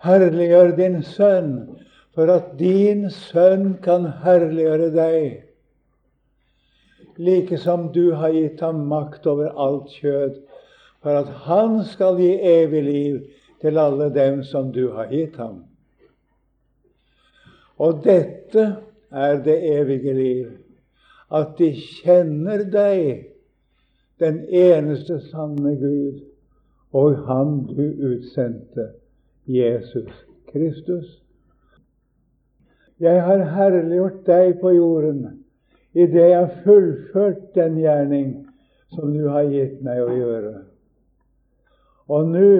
Herliggjør 0.00 0.76
din 0.76 1.02
sønn, 1.04 1.54
for 2.14 2.30
at 2.32 2.54
din 2.58 3.08
sønn 3.12 3.74
kan 3.84 4.06
herliggjøre 4.24 4.90
deg. 4.94 5.42
Like 7.20 7.58
som 7.60 7.90
du 7.92 8.14
har 8.16 8.32
gitt 8.32 8.62
ham 8.64 8.86
makt 8.88 9.26
over 9.28 9.52
alt 9.60 9.92
kjød, 10.00 10.38
for 11.02 11.20
at 11.20 11.28
han 11.46 11.82
skal 11.84 12.16
gi 12.20 12.32
evig 12.48 12.82
liv 12.84 13.18
til 13.60 13.78
alle 13.78 14.08
dem 14.14 14.42
som 14.44 14.72
du 14.72 14.86
har 14.94 15.10
gitt 15.12 15.36
ham. 15.36 15.64
Og 17.80 18.00
dette 18.04 18.64
er 19.10 19.36
det 19.44 19.56
evige 19.80 20.14
liv, 20.14 20.48
at 21.32 21.56
de 21.58 21.72
kjenner 21.76 22.64
deg, 22.72 23.26
den 24.20 24.42
eneste 24.48 25.20
sanne 25.30 25.76
Gud, 25.80 26.20
og 26.92 27.16
Han 27.26 27.62
du 27.68 27.84
utsendte, 28.10 28.90
Jesus 29.50 30.10
Kristus. 30.52 31.06
Jeg 33.00 33.22
har 33.24 33.44
herliggjort 33.56 34.26
deg 34.26 34.58
på 34.60 34.74
jorden 34.76 35.24
idet 35.94 36.28
jeg 36.28 36.36
har 36.36 36.60
fullført 36.64 37.48
den 37.54 37.78
gjerning 37.80 38.28
som 38.94 39.14
du 39.14 39.24
har 39.28 39.48
gitt 39.50 39.80
meg 39.82 40.02
å 40.04 40.12
gjøre. 40.14 40.52
Og 42.10 42.30
nå 42.30 42.52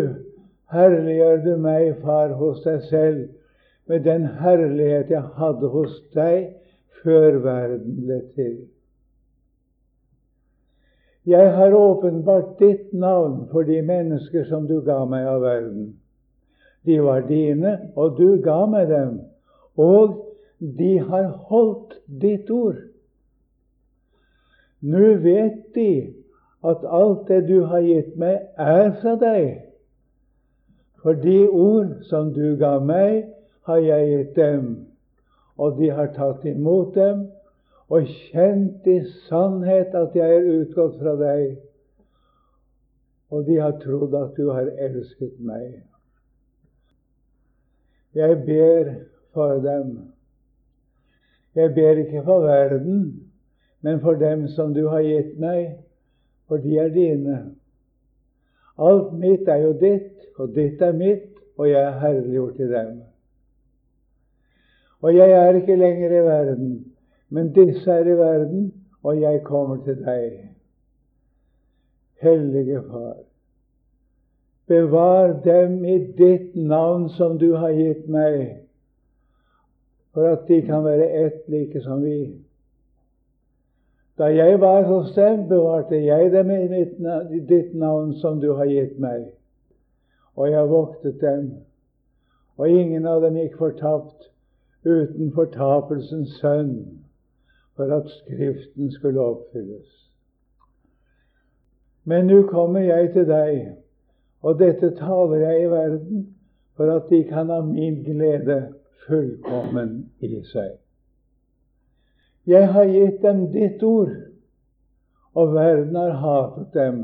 herliggjør 0.71 1.45
du 1.45 1.53
meg, 1.63 1.93
Far, 2.03 2.35
hos 2.39 2.63
deg 2.67 2.83
selv 2.89 3.23
med 3.91 4.05
den 4.07 4.27
herlighet 4.41 5.11
jeg 5.11 5.23
hadde 5.39 5.71
hos 5.71 5.97
deg 6.15 6.53
før 7.03 7.41
verden 7.45 8.03
ble 8.05 8.21
til. 8.35 8.61
Jeg 11.27 11.51
har 11.55 11.75
åpenbart 11.77 12.57
ditt 12.59 12.93
navn 12.97 13.45
for 13.51 13.67
de 13.69 13.83
mennesker 13.85 14.47
som 14.49 14.67
du 14.67 14.81
ga 14.87 15.03
meg 15.07 15.27
av 15.29 15.43
verden. 15.45 15.91
De 16.87 17.03
var 17.03 17.21
dine, 17.29 17.77
og 17.97 18.17
du 18.19 18.41
ga 18.45 18.65
meg 18.67 18.89
dem, 18.89 19.21
og 19.77 20.17
de 20.61 20.99
har 20.99 21.29
holdt 21.51 21.99
ditt 22.23 22.51
ord. 22.51 22.79
Nå 24.81 25.15
vet 25.25 25.75
de 25.75 25.91
at 26.65 26.85
alt 26.85 27.29
det 27.29 27.43
du 27.49 27.65
har 27.69 27.85
gitt 27.85 28.17
meg, 28.21 28.41
er 28.57 28.93
fra 29.01 29.17
deg. 29.21 29.61
For 31.01 31.17
de 31.17 31.49
ord 31.49 32.01
som 32.09 32.33
du 32.37 32.57
ga 32.61 32.79
meg, 32.85 33.29
har 33.69 33.81
jeg 33.85 34.09
gitt 34.11 34.37
dem, 34.37 34.71
og 35.61 35.77
de 35.77 35.91
har 35.93 36.13
tatt 36.17 36.45
imot 36.49 36.95
dem 36.97 37.29
og 37.91 38.07
kjent 38.31 38.87
i 38.87 39.01
sannhet 39.27 39.95
at 39.99 40.15
jeg 40.17 40.37
er 40.37 40.49
utgått 40.61 40.97
fra 41.01 41.17
deg, 41.19 41.57
og 43.31 43.47
de 43.47 43.59
har 43.61 43.77
trodd 43.83 44.15
at 44.15 44.37
du 44.39 44.51
har 44.55 44.71
elsket 44.79 45.37
meg. 45.43 45.81
Jeg 48.15 48.43
ber 48.47 48.95
for 49.35 49.53
dem. 49.53 49.99
Jeg 51.55 51.75
ber 51.75 51.91
ikke 51.91 52.23
for 52.25 52.41
verden, 52.41 53.31
men 53.81 54.01
for 54.01 54.13
dem 54.13 54.49
som 54.49 54.75
du 54.75 54.89
har 54.89 55.03
gitt 55.03 55.39
meg, 55.39 55.79
for 56.49 56.57
de 56.57 56.79
er 56.79 56.91
dine. 56.95 57.39
Alt 58.79 59.13
mitt 59.19 59.49
er 59.49 59.63
jo 59.65 59.73
ditt, 59.79 60.27
og 60.39 60.55
ditt 60.55 60.83
er 60.83 60.93
mitt, 60.93 61.31
og 61.59 61.69
jeg 61.69 61.83
er 61.83 61.99
herliggjort 62.01 62.61
i 62.61 62.69
dem. 62.71 62.93
Og 65.01 65.17
jeg 65.17 65.31
er 65.31 65.57
ikke 65.57 65.77
lenger 65.77 66.13
i 66.13 66.25
verden, 66.25 66.71
men 67.29 67.53
disse 67.53 67.91
er 67.91 68.09
i 68.09 68.17
verden, 68.19 68.73
og 69.03 69.21
jeg 69.21 69.43
kommer 69.45 69.85
til 69.85 69.97
deg. 70.05 70.39
Hellige 72.21 72.83
Far, 72.91 73.17
bevar 74.71 75.33
dem 75.45 75.85
i 75.85 75.99
ditt 76.19 76.55
navn 76.55 77.09
som 77.09 77.39
du 77.39 77.55
har 77.59 77.73
gitt 77.75 78.07
meg, 78.07 78.61
for 80.15 80.29
at 80.31 80.47
de 80.47 80.61
kan 80.63 80.85
være 80.87 81.09
ett 81.25 81.49
like 81.51 81.83
som 81.83 82.05
vi. 82.05 82.39
Da 84.19 84.29
jeg 84.31 84.61
var 84.61 84.85
hos 84.87 85.11
dem, 85.17 85.49
bevarte 85.49 85.99
jeg 86.05 86.31
dem 86.33 86.51
i, 86.55 86.85
ditt 87.49 87.75
navn 87.75 88.15
som 88.23 88.39
du 88.41 88.53
har 88.55 88.71
gitt 88.71 88.99
meg, 89.03 89.27
og 90.39 90.51
jeg 90.53 90.71
voktet 90.71 91.19
dem, 91.21 91.51
og 92.57 92.71
ingen 92.71 93.11
av 93.11 93.25
dem 93.27 93.43
gikk 93.43 93.59
fortapt 93.59 94.31
uten 94.87 95.33
fortapelsens 95.35 96.39
sønn 96.39 96.75
for 97.75 97.91
at 97.97 98.07
Skriften 98.21 98.93
skulle 98.93 99.21
oppfylles. 99.21 99.89
Men 102.05 102.31
nå 102.31 102.45
kommer 102.49 102.87
jeg 102.87 103.13
til 103.17 103.27
deg, 103.27 103.57
og 104.43 104.59
dette 104.59 104.95
taler 104.97 105.43
jeg 105.45 105.63
i 105.65 105.71
verden 105.71 106.29
for 106.77 106.93
at 106.95 107.11
de 107.11 107.25
kan 107.29 107.51
ha 107.53 107.61
min 107.61 108.03
glede 108.05 108.61
fullkommen 109.07 110.11
i 110.25 110.41
seg. 110.49 110.79
Jeg 112.49 112.71
har 112.73 112.89
gitt 112.89 113.21
dem 113.23 113.43
ditt 113.53 113.83
ord, 113.85 114.15
og 115.37 115.53
verden 115.55 115.95
har 115.95 116.17
hatet 116.23 116.71
dem, 116.75 117.03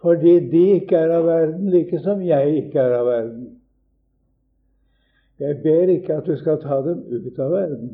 fordi 0.00 0.38
de 0.50 0.62
ikke 0.78 0.96
er 0.96 1.12
av 1.18 1.26
verden, 1.28 1.68
like 1.70 2.00
som 2.00 2.22
jeg 2.24 2.56
ikke 2.62 2.80
er 2.80 2.96
av 3.00 3.06
verden. 3.06 3.44
Jeg 5.38 5.60
ber 5.62 5.92
ikke 5.92 6.16
at 6.16 6.26
du 6.26 6.36
skal 6.40 6.60
ta 6.62 6.80
dem 6.86 7.04
ut 7.12 7.38
av 7.38 7.52
verden, 7.52 7.90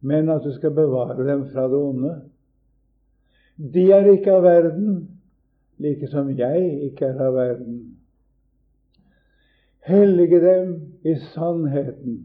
men 0.00 0.30
at 0.34 0.42
du 0.42 0.50
skal 0.56 0.74
bevare 0.74 1.22
dem 1.26 1.46
fra 1.52 1.68
det 1.70 1.78
onde. 1.78 2.16
De 3.58 3.86
er 3.94 4.10
ikke 4.10 4.34
av 4.34 4.42
verden, 4.42 4.98
like 5.78 6.08
som 6.10 6.30
jeg 6.38 6.64
ikke 6.88 7.06
er 7.12 7.20
av 7.22 7.34
verden. 7.34 7.78
Hellige 9.86 10.40
dem 10.42 10.74
i 11.04 11.14
sannheten. 11.32 12.18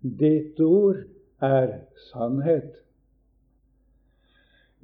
Ditt 0.00 0.60
ord 0.60 1.02
er 1.42 1.72
sannhet. 2.10 2.70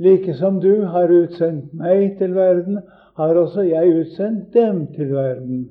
Like 0.03 0.35
som 0.35 0.59
du 0.61 0.85
har 0.91 1.13
utsendt 1.13 1.73
meg 1.79 2.19
til 2.19 2.35
verden, 2.35 2.83
har 3.17 3.39
også 3.39 3.63
jeg 3.69 3.97
utsendt 4.01 4.53
dem 4.55 4.87
til 4.97 5.13
verden. 5.15 5.65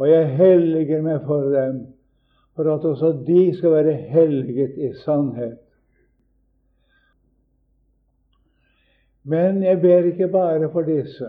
Og 0.00 0.08
jeg 0.08 0.36
helliger 0.36 1.02
meg 1.04 1.24
for 1.28 1.50
dem 1.52 1.82
for 2.56 2.74
at 2.74 2.84
også 2.84 3.12
de 3.26 3.56
skal 3.56 3.70
være 3.70 3.92
helget 3.92 4.76
i 4.76 4.92
sannhet. 5.04 5.58
Men 9.24 9.62
jeg 9.62 9.80
ber 9.80 10.06
ikke 10.12 10.28
bare 10.28 10.70
for 10.72 10.82
disse, 10.82 11.28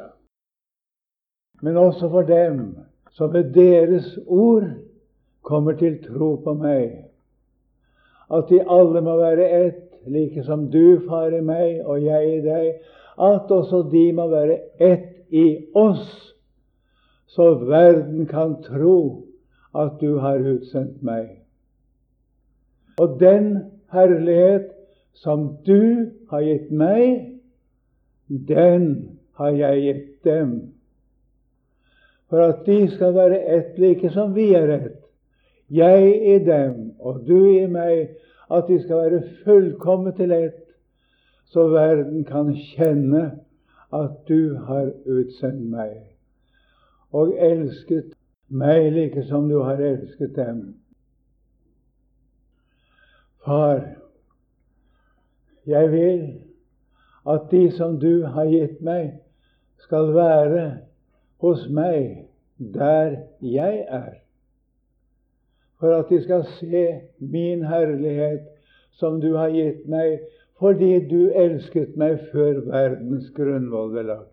men 1.62 1.78
også 1.78 2.10
for 2.10 2.22
dem 2.22 2.78
som 3.12 3.34
ved 3.34 3.54
deres 3.54 4.20
ord 4.28 4.64
kommer 5.42 5.72
til 5.78 6.00
tro 6.04 6.36
på 6.44 6.54
meg. 6.54 7.06
At 8.32 8.48
de 8.50 8.62
alle 8.64 9.02
må 9.04 9.18
være 9.20 9.50
ett, 9.66 9.88
like 10.08 10.44
som 10.44 10.70
du, 10.72 11.02
Far, 11.08 11.34
i 11.36 11.42
meg 11.42 11.82
og 11.86 12.04
jeg 12.04 12.38
i 12.38 12.42
deg. 12.46 12.70
At 13.20 13.52
også 13.52 13.84
de 13.92 14.06
må 14.16 14.28
være 14.32 14.58
ett 14.80 15.28
i 15.30 15.66
oss, 15.76 16.32
så 17.28 17.54
verden 17.54 18.26
kan 18.28 18.58
tro 18.64 19.28
at 19.76 20.00
du 20.02 20.18
har 20.20 20.40
utsendt 20.40 21.04
meg. 21.04 21.38
Og 23.00 23.20
den 23.20 23.58
herlighet 23.92 24.72
som 25.14 25.58
du 25.68 26.12
har 26.32 26.44
gitt 26.44 26.72
meg, 26.72 27.31
den 28.48 29.20
har 29.40 29.50
jeg 29.50 29.82
gitt 29.82 30.24
dem. 30.24 30.74
For 32.30 32.40
at 32.46 32.66
de 32.66 32.88
skal 32.92 33.14
være 33.16 33.40
ett 33.58 33.80
like 33.80 34.10
som 34.10 34.36
vi 34.36 34.54
er 34.56 34.70
ett. 34.78 35.00
Jeg 35.70 36.36
i 36.36 36.38
dem 36.46 36.92
og 37.00 37.24
du 37.28 37.50
i 37.52 37.66
meg. 37.68 38.16
At 38.52 38.68
de 38.68 38.82
skal 38.84 38.98
være 38.98 39.24
fullkomment 39.44 40.18
til 40.20 40.32
ett, 40.32 40.66
så 41.48 41.68
verden 41.72 42.26
kan 42.28 42.52
kjenne 42.56 43.22
at 43.94 44.12
du 44.28 44.58
har 44.68 44.92
utsendt 45.06 45.70
meg 45.72 46.12
og 47.12 47.34
elsket 47.40 48.14
meg 48.48 48.92
like 48.96 49.24
som 49.28 49.50
du 49.50 49.58
har 49.64 49.80
elsket 49.84 50.36
dem. 50.36 50.62
Far, 53.46 53.82
jeg 55.68 55.92
vil 55.92 56.24
at 57.26 57.52
de 57.52 57.70
som 57.72 58.00
du 58.00 58.26
har 58.26 58.50
gitt 58.50 58.82
meg, 58.82 59.14
skal 59.82 60.14
være 60.14 60.66
hos 61.42 61.68
meg 61.70 62.28
der 62.58 63.16
jeg 63.42 63.86
er, 63.90 64.14
for 65.82 65.98
at 65.98 66.10
de 66.10 66.22
skal 66.22 66.46
se 66.60 66.86
min 67.18 67.66
herlighet 67.66 68.46
som 68.98 69.22
du 69.22 69.34
har 69.36 69.50
gitt 69.50 69.88
meg, 69.90 70.20
fordi 70.62 71.00
du 71.10 71.32
elsket 71.34 71.96
meg 71.98 72.20
før 72.30 72.62
verdens 72.70 73.32
grunnvoll 73.34 73.90
ble 73.96 74.04
lagt. 74.12 74.28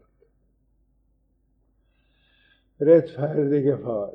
Rettferdige 2.84 3.78
Far, 3.82 4.12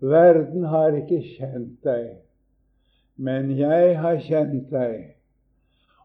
verden 0.00 0.64
har 0.64 0.96
ikke 0.96 1.20
kjent 1.36 1.76
deg, 1.84 2.16
men 3.16 3.52
jeg 3.58 3.98
har 4.00 4.16
kjent 4.24 4.72
deg, 4.72 5.13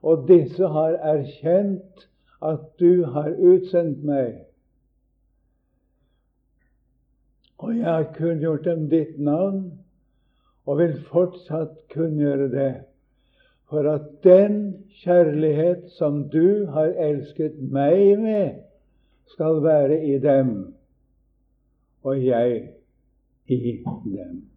og 0.01 0.27
disse 0.27 0.67
har 0.67 0.95
erkjent 1.13 2.07
at 2.45 2.61
du 2.79 3.05
har 3.11 3.33
utsendt 3.35 4.03
meg. 4.07 4.45
Og 7.59 7.75
jeg 7.75 7.87
har 7.89 8.07
kunngjort 8.15 8.63
dem 8.65 8.87
ditt 8.91 9.17
navn, 9.19 9.65
og 10.63 10.79
vil 10.79 10.95
fortsatt 11.09 11.75
kunngjøre 11.91 12.47
det, 12.53 12.73
for 13.69 13.89
at 13.91 14.07
den 14.23 14.85
kjærlighet 15.03 15.89
som 15.97 16.23
du 16.31 16.65
har 16.71 16.95
elsket 16.95 17.59
meg 17.59 18.15
med, 18.21 18.61
skal 19.33 19.59
være 19.63 19.99
i 20.07 20.17
dem, 20.23 20.53
og 22.03 22.23
jeg 22.25 22.69
i 23.47 23.59
dem. 23.83 24.48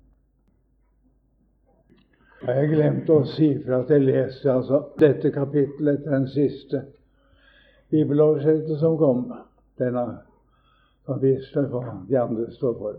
Jeg 2.43 2.73
glemte 2.73 3.15
å 3.15 3.23
si 3.37 3.53
for 3.63 3.77
at 3.77 3.91
jeg 3.93 4.03
leste 4.03 4.51
altså 4.51 4.81
dette 4.99 5.31
kapittelet 5.31 6.01
etter 6.01 6.11
den 6.17 6.25
siste 6.33 6.81
bibeloversettelsen 7.95 8.81
som 8.81 8.97
kom. 8.99 9.25
Denne 9.79 10.03
som 11.07 11.21
viser 11.23 11.69
hva 11.71 12.01
de 12.09 12.19
andre 12.19 12.49
står 12.55 12.75
for. 12.79 12.99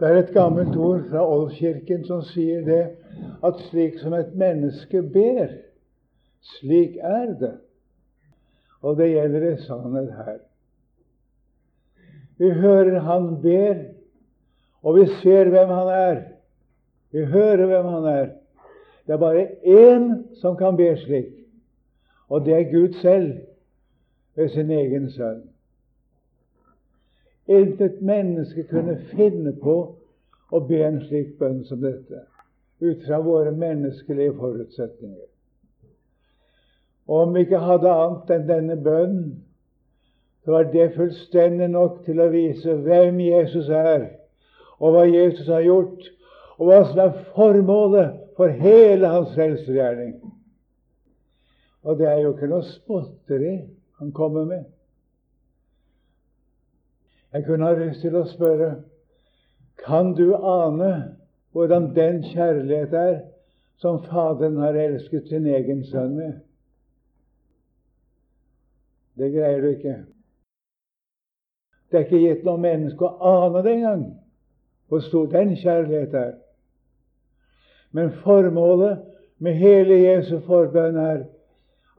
Det 0.00 0.08
er 0.08 0.18
et 0.18 0.32
gammelt 0.34 0.76
ord 0.76 1.04
fra 1.08 1.22
Oldkirken 1.24 2.04
som 2.08 2.22
sier 2.28 2.64
det 2.66 2.82
at 3.44 3.60
slik 3.68 3.98
som 4.02 4.16
et 4.16 4.32
menneske 4.36 5.02
ber, 5.14 5.52
slik 6.58 6.96
er 6.96 7.34
det. 7.40 7.54
Og 8.82 8.98
det 8.98 9.12
gjelder 9.12 9.48
i 9.48 9.56
sannhet 9.62 10.12
her. 10.16 10.40
Vi 12.40 12.50
hører 12.50 12.98
han 13.06 13.36
ber, 13.42 13.84
og 14.82 14.98
vi 14.98 15.06
ser 15.22 15.52
hvem 15.54 15.70
han 15.70 15.92
er. 15.94 16.22
Vi 17.12 17.24
hører 17.24 17.66
hvem 17.66 17.84
han 17.84 18.04
er. 18.04 18.28
Det 19.06 19.12
er 19.12 19.18
bare 19.18 19.48
én 19.64 20.36
som 20.40 20.56
kan 20.56 20.76
be 20.76 20.96
slik, 20.96 21.32
og 22.28 22.44
det 22.44 22.54
er 22.54 22.72
Gud 22.72 22.92
selv 22.92 23.32
ved 24.36 24.48
sin 24.48 24.70
egen 24.70 25.10
sønn. 25.10 25.42
Intet 27.48 28.02
menneske 28.02 28.64
kunne 28.70 28.96
finne 29.10 29.52
på 29.62 29.74
å 30.52 30.60
be 30.68 30.78
en 30.86 31.00
slik 31.08 31.34
bønn 31.40 31.64
som 31.66 31.82
dette, 31.82 32.22
ut 32.80 33.04
fra 33.06 33.18
våre 33.20 33.50
menneskelige 33.50 34.36
forutsetninger. 34.38 35.28
Og 37.08 37.26
om 37.26 37.34
vi 37.34 37.44
ikke 37.44 37.58
hadde 37.58 37.90
annet 37.90 38.30
enn 38.30 38.48
denne 38.48 38.76
bønnen, 38.78 39.28
så 40.44 40.54
var 40.56 40.70
det 40.72 40.94
fullstendig 40.96 41.68
nok 41.70 42.00
til 42.06 42.20
å 42.22 42.30
vise 42.32 42.74
hvem 42.86 43.20
Jesus 43.20 43.68
er, 43.68 44.08
og 44.78 44.94
hva 44.94 45.04
Jesus 45.06 45.50
har 45.50 45.62
gjort, 45.66 46.08
og 46.62 46.68
hva 46.68 46.82
som 46.86 46.98
er 47.02 47.22
formålet 47.34 48.18
for 48.36 48.52
hele 48.54 49.08
hans 49.10 49.32
frelsesgjerning. 49.34 50.12
Og 51.82 51.98
det 51.98 52.06
er 52.06 52.20
jo 52.22 52.36
ikke 52.36 52.50
noe 52.52 52.62
spotteri 52.68 53.56
han 53.98 54.12
kommer 54.14 54.46
med. 54.46 54.68
Jeg 57.32 57.46
kunne 57.48 57.66
ha 57.66 57.74
lyst 57.74 58.04
til 58.04 58.14
å 58.14 58.22
spørre 58.30 58.68
kan 59.82 60.12
du 60.14 60.36
ane 60.36 60.92
hvordan 61.50 61.90
den 61.96 62.22
kjærlighet 62.30 62.94
er 62.94 63.16
som 63.82 63.98
Faderen 64.06 64.60
har 64.62 64.78
elsket 64.78 65.26
sin 65.32 65.48
egen 65.50 65.82
sønn 65.90 66.14
med? 66.14 66.36
Det 69.18 69.32
greier 69.34 69.64
du 69.64 69.72
ikke. 69.72 69.96
Det 71.90 71.98
er 71.98 72.06
ikke 72.06 72.22
gitt 72.22 72.46
noe 72.46 72.62
menneske 72.62 73.02
å 73.02 73.32
ane 73.32 73.66
det 73.66 73.74
engang, 73.80 74.06
hvor 74.86 75.02
stor 75.02 75.26
den 75.34 75.56
kjærlighet 75.58 76.14
er. 76.14 76.32
Men 77.92 78.12
formålet 78.24 78.98
med 79.38 79.54
hele 79.54 79.94
Jesu 79.94 80.38
forbønn 80.46 80.96
er 80.96 81.24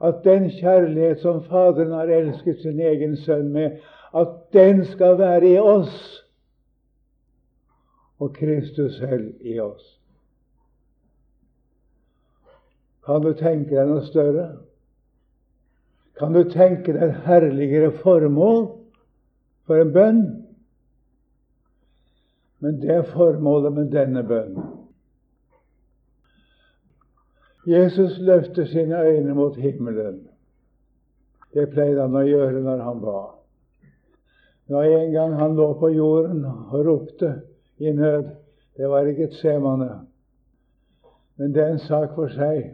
at 0.04 0.24
den 0.24 0.50
kjærlighet 0.50 1.20
som 1.22 1.42
Faderen 1.46 1.92
har 1.94 2.10
elsket 2.10 2.60
sin 2.62 2.80
egen 2.80 3.16
sønn 3.16 3.52
med, 3.52 3.78
at 4.14 4.28
den 4.52 4.84
skal 4.84 5.18
være 5.18 5.48
i 5.48 5.58
oss, 5.58 5.94
og 8.18 8.34
Kristus 8.34 8.98
selv 8.98 9.32
i 9.40 9.58
oss. 9.60 9.84
Kan 13.06 13.22
du 13.22 13.32
tenke 13.36 13.74
deg 13.74 13.90
noe 13.90 14.04
større? 14.06 14.46
Kan 16.18 16.32
du 16.32 16.44
tenke 16.48 16.94
deg 16.94 17.02
et 17.08 17.24
herligere 17.26 17.90
formål 18.00 18.62
for 19.66 19.82
en 19.82 19.92
bønn? 19.92 20.22
Men 22.64 22.80
det 22.80 22.94
er 22.94 23.10
formålet 23.12 23.74
med 23.76 23.92
denne 23.92 24.22
bønnen. 24.24 24.83
Jesus 27.66 28.18
løfter 28.18 28.64
sine 28.64 29.00
øyne 29.00 29.34
mot 29.34 29.56
himmelen. 29.56 30.28
Det 31.54 31.70
pleide 31.70 32.02
han 32.02 32.16
å 32.16 32.24
gjøre 32.26 32.60
når 32.64 32.82
han 32.82 33.00
ba. 33.00 33.20
Da 34.68 34.82
en 34.84 35.12
gang 35.12 35.34
han 35.38 35.56
lå 35.56 35.70
på 35.78 35.88
jorden 35.94 36.44
og 36.44 36.86
ropte 36.86 37.34
i 37.78 37.92
nød 37.92 38.32
Det 38.74 38.88
var 38.90 39.06
ikke 39.06 39.28
et 39.28 39.34
semane, 39.38 40.00
men 41.36 41.52
det 41.54 41.62
er 41.62 41.68
en 41.72 41.78
sak 41.78 42.16
for 42.16 42.26
seg. 42.26 42.72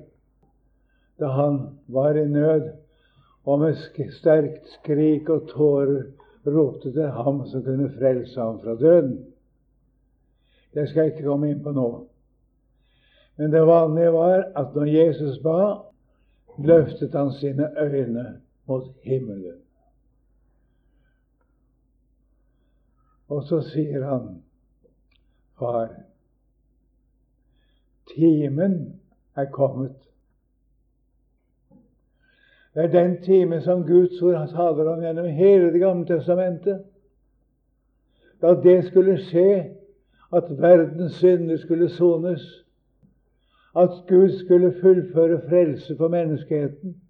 Da 1.21 1.29
han 1.37 1.59
var 1.93 2.17
i 2.17 2.25
nød 2.25 2.71
og 3.45 3.61
med 3.61 3.77
sterkt 4.17 4.65
skrik 4.79 5.29
og 5.29 5.51
tårer 5.53 6.07
ropte 6.47 6.93
til 6.93 7.11
ham 7.13 7.43
som 7.47 7.65
kunne 7.65 7.91
frelse 7.99 8.41
ham 8.41 8.63
fra 8.65 8.79
døden. 8.81 9.27
Det 10.75 10.89
skal 10.89 11.03
jeg 11.03 11.13
ikke 11.13 11.29
komme 11.29 11.51
inn 11.51 11.61
på 11.61 11.77
nå. 11.77 11.89
Men 13.41 13.53
det 13.53 13.61
vanlige 13.67 14.13
var 14.13 14.43
at 14.57 14.75
når 14.75 14.85
Jesus 14.85 15.39
ba, 15.43 15.61
løftet 16.59 17.15
han 17.15 17.31
sine 17.33 17.71
øyne 17.81 18.41
mot 18.69 18.85
himmelen. 19.03 19.63
Og 23.29 23.43
så 23.49 23.63
sier 23.65 24.05
han, 24.05 24.43
Far, 25.59 25.89
timen 28.13 29.01
er 29.37 29.49
kommet. 29.51 29.97
Det 32.75 32.85
er 32.85 32.93
den 32.93 33.23
time 33.23 33.61
som 33.61 33.87
Guds 33.87 34.23
ord 34.23 34.49
taler 34.53 34.93
om 34.93 35.01
gjennom 35.01 35.27
hele 35.27 35.73
Det 35.73 35.81
gamle 35.81 36.07
testamentet. 36.07 36.85
Da 38.43 38.55
det 38.55 38.85
skulle 38.85 39.17
skje, 39.19 39.77
at 40.33 40.59
verdens 40.59 41.13
synder 41.13 41.57
skulle 41.57 41.89
sones, 41.89 42.67
at 43.77 43.91
Gud 44.09 44.45
skulle 44.45 44.75
fullføre 44.81 45.41
frelse 45.49 45.97
for 45.97 46.09
menneskeheten. 46.09 47.03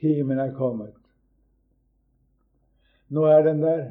Timen 0.00 0.38
er 0.38 0.52
kommet. 0.52 0.94
Nå 3.08 3.24
er 3.24 3.42
den 3.42 3.62
der. 3.62 3.90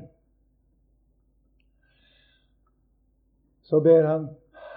Så 3.63 3.79
ber 3.79 4.07
han 4.07 4.27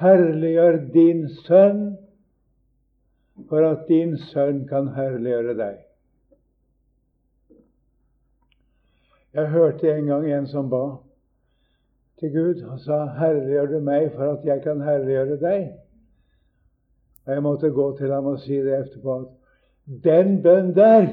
herliggjør 0.00 0.76
din 0.92 1.28
sønn, 1.28 1.96
for 3.48 3.66
at 3.70 3.84
din 3.88 4.16
sønn 4.18 4.66
kan 4.68 4.88
herliggjøre 4.88 5.56
deg. 5.58 5.76
Jeg 9.34 9.50
hørte 9.50 9.92
en 9.92 10.06
gang 10.06 10.32
en 10.32 10.46
som 10.46 10.70
ba 10.70 10.84
til 12.18 12.32
Gud 12.32 12.62
og 12.62 12.80
sa, 12.80 13.04
'Herliggjør 13.04 13.66
du 13.66 13.80
meg 13.80 14.12
for 14.12 14.32
at 14.32 14.44
jeg 14.44 14.62
kan 14.62 14.80
herliggjøre 14.80 15.36
deg'? 15.36 15.87
Og 17.28 17.34
jeg 17.34 17.42
måtte 17.44 17.68
gå 17.70 17.96
til 17.96 18.12
ham 18.12 18.26
og 18.26 18.38
si 18.40 18.56
det 18.56 18.72
etterpå 18.72 19.14
at 19.20 19.26
den 20.04 20.38
bønn 20.42 20.70
der 20.76 21.08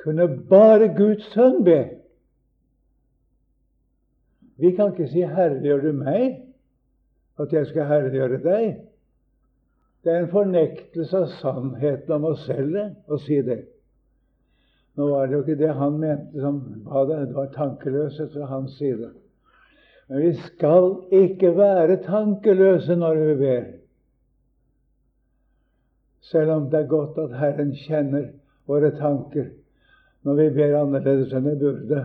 kunne 0.00 0.28
bare 0.48 0.88
Guds 0.96 1.26
sønn 1.34 1.58
be. 1.64 1.80
Vi 4.56 4.70
kan 4.76 4.92
ikke 4.92 5.08
si 5.08 5.20
'herliggjør 5.20 5.80
du 5.80 5.92
meg', 5.92 6.40
at 7.38 7.52
jeg 7.52 7.66
skal 7.66 7.86
herliggjøre 7.86 8.38
deg. 8.44 8.80
Det 10.04 10.12
er 10.12 10.18
en 10.18 10.32
fornektelse 10.32 11.16
av 11.16 11.26
sannheten 11.26 12.12
om 12.12 12.24
oss 12.24 12.46
selv 12.46 12.76
å 13.08 13.18
si 13.18 13.42
det. 13.42 13.64
Nå 14.96 15.08
var 15.10 15.26
det 15.26 15.34
jo 15.36 15.42
ikke 15.42 15.58
det 15.60 15.74
han 15.74 15.98
mente 16.00 16.40
som 16.40 16.60
ba 16.84 17.04
det, 17.04 17.28
det 17.28 17.36
var 17.36 17.52
tankeløshet 17.52 18.32
fra 18.32 18.44
hans 18.44 18.78
side. 18.78 19.10
Men 20.08 20.22
vi 20.22 20.32
skal 20.32 20.96
ikke 21.12 21.56
være 21.56 22.00
tankeløse 22.06 22.96
når 22.96 23.14
vi 23.14 23.34
ber. 23.34 23.79
Selv 26.20 26.50
om 26.50 26.70
det 26.70 26.80
er 26.80 26.90
godt 26.90 27.18
at 27.18 27.38
Herren 27.38 27.72
kjenner 27.76 28.28
våre 28.68 28.92
tanker 28.98 29.48
når 30.22 30.36
vi 30.36 30.48
ber 30.58 30.74
annerledes 30.82 31.32
enn 31.32 31.46
vi 31.48 31.54
burde, 31.62 32.00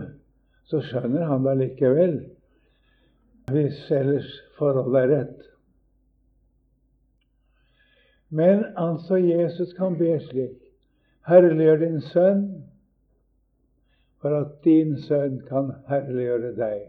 så 0.66 0.80
skjønner 0.82 1.26
han 1.28 1.44
det 1.44 1.56
likevel, 1.60 2.14
hvis 3.52 3.82
ellers 3.92 4.30
forholdet 4.56 5.02
er 5.02 5.12
rett. 5.12 5.42
Men 8.28 8.64
altså 8.76 9.20
Jesus 9.20 9.74
kan 9.76 9.98
be 10.00 10.16
slik. 10.24 10.56
Herliggjør 11.28 11.78
din 11.84 12.00
sønn, 12.00 12.42
for 14.22 14.34
at 14.40 14.58
din 14.64 14.96
sønn 15.04 15.42
kan 15.46 15.72
herliggjøre 15.90 16.54
deg. 16.56 16.84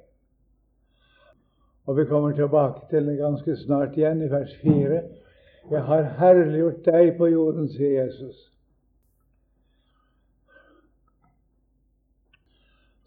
Og 1.87 1.97
Vi 1.97 2.05
kommer 2.05 2.31
tilbake 2.35 2.87
til 2.89 3.05
det 3.07 3.17
ganske 3.17 3.55
snart 3.55 3.97
igjen, 3.97 4.21
i 4.21 4.31
vers 4.31 4.55
4. 4.61 5.01
'Jeg 5.71 5.83
har 5.83 6.03
herliggjort 6.03 6.85
deg 6.85 7.17
på 7.17 7.25
jorden', 7.25 7.69
sier 7.69 8.03
Jesus. 8.03 8.47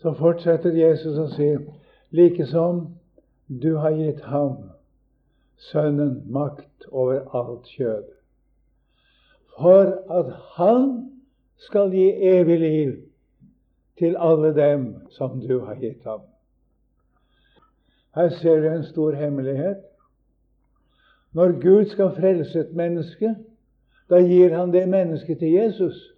så 0.00 0.12
fortsetter 0.16 0.76
Jesus 0.76 1.18
å 1.20 1.26
si 1.34 1.50
like 2.16 2.46
som 2.48 2.86
du 3.46 3.74
har 3.82 3.96
gitt 3.98 4.22
ham, 4.30 4.70
Sønnen, 5.60 6.22
makt 6.32 6.86
over 6.88 7.26
alt 7.36 7.66
kjød, 7.68 8.06
for 9.58 9.90
at 10.08 10.30
han 10.56 10.86
skal 11.60 11.92
gi 11.92 12.06
evig 12.30 12.56
liv 12.62 12.94
til 14.00 14.16
alle 14.16 14.54
dem 14.56 14.86
som 15.12 15.36
du 15.44 15.58
har 15.66 15.76
gitt 15.82 16.00
ham. 16.08 16.22
Her 18.16 18.32
ser 18.40 18.64
vi 18.64 18.70
en 18.72 18.86
stor 18.88 19.12
hemmelighet. 19.20 19.84
Når 21.34 21.60
Gud 21.62 21.84
skal 21.84 22.14
frelse 22.16 22.60
et 22.60 22.72
menneske, 22.74 23.34
da 24.10 24.18
gir 24.18 24.54
han 24.54 24.72
det 24.72 24.88
mennesket 24.88 25.38
til 25.38 25.52
Jesus. 25.52 26.14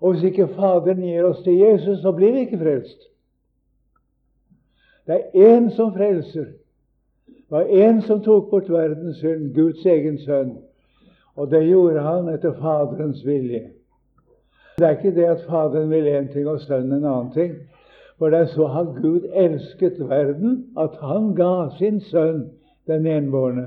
Og 0.00 0.12
hvis 0.12 0.22
ikke 0.22 0.48
Faderen 0.48 1.02
gir 1.02 1.24
oss 1.24 1.42
til 1.42 1.58
Jesus, 1.58 2.00
så 2.02 2.12
blir 2.12 2.32
vi 2.32 2.38
ikke 2.38 2.58
frelst. 2.58 3.08
Det 5.06 5.14
er 5.14 5.58
én 5.58 5.70
som 5.76 5.92
frelser. 5.94 6.44
Det 7.26 7.58
var 7.58 7.64
én 7.64 8.00
som 8.06 8.22
tok 8.22 8.50
bort 8.50 8.70
verdens 8.70 9.16
synd, 9.16 9.54
Guds 9.54 9.86
egen 9.86 10.18
sønn. 10.18 10.56
Og 11.36 11.50
det 11.50 11.66
gjorde 11.68 12.00
han 12.00 12.28
etter 12.28 12.52
Faderens 12.52 13.26
vilje. 13.26 13.70
Det 14.78 14.86
er 14.86 14.96
ikke 14.96 15.14
det 15.14 15.24
at 15.24 15.44
Faderen 15.48 15.90
vil 15.90 16.08
én 16.10 16.32
ting 16.32 16.48
og 16.48 16.60
Sønnen 16.60 16.92
en 16.92 17.04
annen 17.04 17.32
ting. 17.32 17.54
For 18.18 18.30
det 18.30 18.38
er 18.38 18.46
så 18.46 18.66
har 18.66 18.84
Gud 19.02 19.28
elsket 19.34 20.00
verden 20.08 20.66
at 20.78 20.98
han 21.00 21.34
ga 21.34 21.68
sin 21.78 22.00
sønn, 22.00 22.50
den 22.86 23.06
enbårne, 23.06 23.66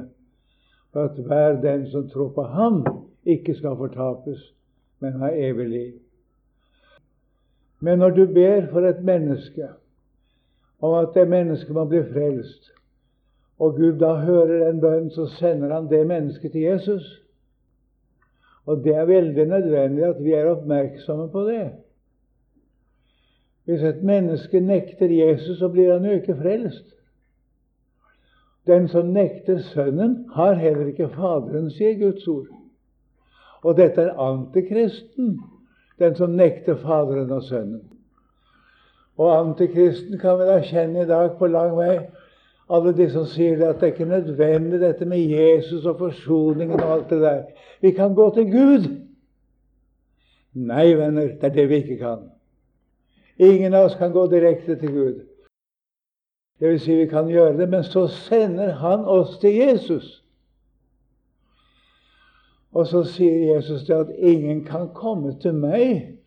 for 0.91 1.03
at 1.03 1.17
hver 1.25 1.62
den 1.62 1.88
som 1.91 2.10
tror 2.10 2.29
på 2.29 2.43
ham, 2.43 2.86
ikke 3.25 3.55
skal 3.55 3.75
fortapes, 3.77 4.53
men 5.00 5.13
ha 5.13 5.29
evig 5.34 5.69
liv. 5.69 5.93
Men 7.79 8.00
når 8.00 8.10
du 8.10 8.25
ber 8.25 8.67
for 8.72 8.88
et 8.88 9.03
menneske 9.03 9.67
om 10.79 10.93
at 10.93 11.13
det 11.13 11.27
mennesket 11.29 11.74
må 11.74 11.86
bli 11.86 12.03
frelst, 12.03 12.72
og 13.60 13.75
Gud 13.75 14.00
da 14.00 14.13
hører 14.13 14.67
den 14.67 14.81
bønnen, 14.81 15.12
så 15.12 15.27
sender 15.39 15.74
han 15.74 15.88
det 15.89 16.07
mennesket 16.07 16.51
til 16.51 16.62
Jesus. 16.62 17.22
Og 18.65 18.84
det 18.84 18.95
er 18.95 19.05
veldig 19.05 19.45
nødvendig 19.45 20.03
at 20.03 20.24
vi 20.24 20.34
er 20.34 20.50
oppmerksomme 20.51 21.29
på 21.31 21.43
det. 21.48 21.72
Hvis 23.65 23.84
et 23.84 24.03
menneske 24.03 24.60
nekter 24.60 25.10
Jesus, 25.10 25.57
så 25.60 25.69
blir 25.69 25.93
han 25.93 26.05
jo 26.05 26.12
ikke 26.12 26.36
frelst. 26.36 26.95
Den 28.67 28.88
som 28.88 29.13
nekter 29.13 29.60
Sønnen, 29.60 30.25
har 30.34 30.53
heller 30.53 30.88
ikke 30.89 31.10
Faderen, 31.13 31.69
sier 31.69 32.00
Guds 32.00 32.27
ord. 32.27 32.48
Og 33.62 33.77
dette 33.77 34.01
er 34.01 34.17
antikristen 34.22 35.36
den 36.00 36.15
som 36.15 36.34
nekter 36.38 36.75
Faderen 36.81 37.31
og 37.31 37.43
Sønnen. 37.43 37.84
Og 39.17 39.31
antikristen 39.38 40.19
kan 40.19 40.39
vi 40.39 40.48
da 40.50 40.60
kjenne 40.65 41.05
i 41.05 41.10
dag 41.10 41.38
på 41.39 41.48
lang 41.48 41.75
vei. 41.77 42.00
Alle 42.69 42.95
de 42.98 43.05
som 43.13 43.27
sier 43.29 43.60
det 43.60 43.67
at 43.67 43.79
det 43.79 43.88
er 43.88 43.93
ikke 43.93 44.10
nødvendig 44.10 44.79
dette 44.81 45.05
med 45.05 45.22
Jesus 45.22 45.86
og 45.86 46.00
forsoningen 46.00 46.79
og 46.79 46.93
alt 46.93 47.10
det 47.10 47.22
der. 47.22 47.43
Vi 47.81 47.91
kan 47.91 48.15
gå 48.15 48.31
til 48.36 48.50
Gud. 48.51 48.88
Nei, 50.55 50.93
venner, 50.98 51.36
det 51.38 51.43
er 51.43 51.53
det 51.53 51.69
vi 51.69 51.75
ikke 51.84 52.00
kan. 52.01 52.25
Ingen 53.38 53.74
av 53.74 53.89
oss 53.89 53.98
kan 54.00 54.12
gå 54.15 54.25
direkte 54.31 54.75
til 54.79 54.91
Gud. 54.91 55.24
Det 56.59 56.69
vil 56.69 56.79
si, 56.79 56.95
vi 56.95 57.07
kan 57.07 57.27
gjøre 57.27 57.57
det, 57.57 57.69
men 57.69 57.83
så 57.83 58.07
sender 58.07 58.74
Han 58.79 59.05
oss 59.05 59.38
til 59.39 59.55
Jesus. 59.55 60.21
Og 62.75 62.88
så 62.88 63.03
sier 63.07 63.55
Jesus 63.55 63.83
det 63.88 63.95
at 63.95 64.15
ingen 64.17 64.63
kan 64.67 64.89
komme 64.93 65.35
til 65.39 65.55
meg 65.55 66.17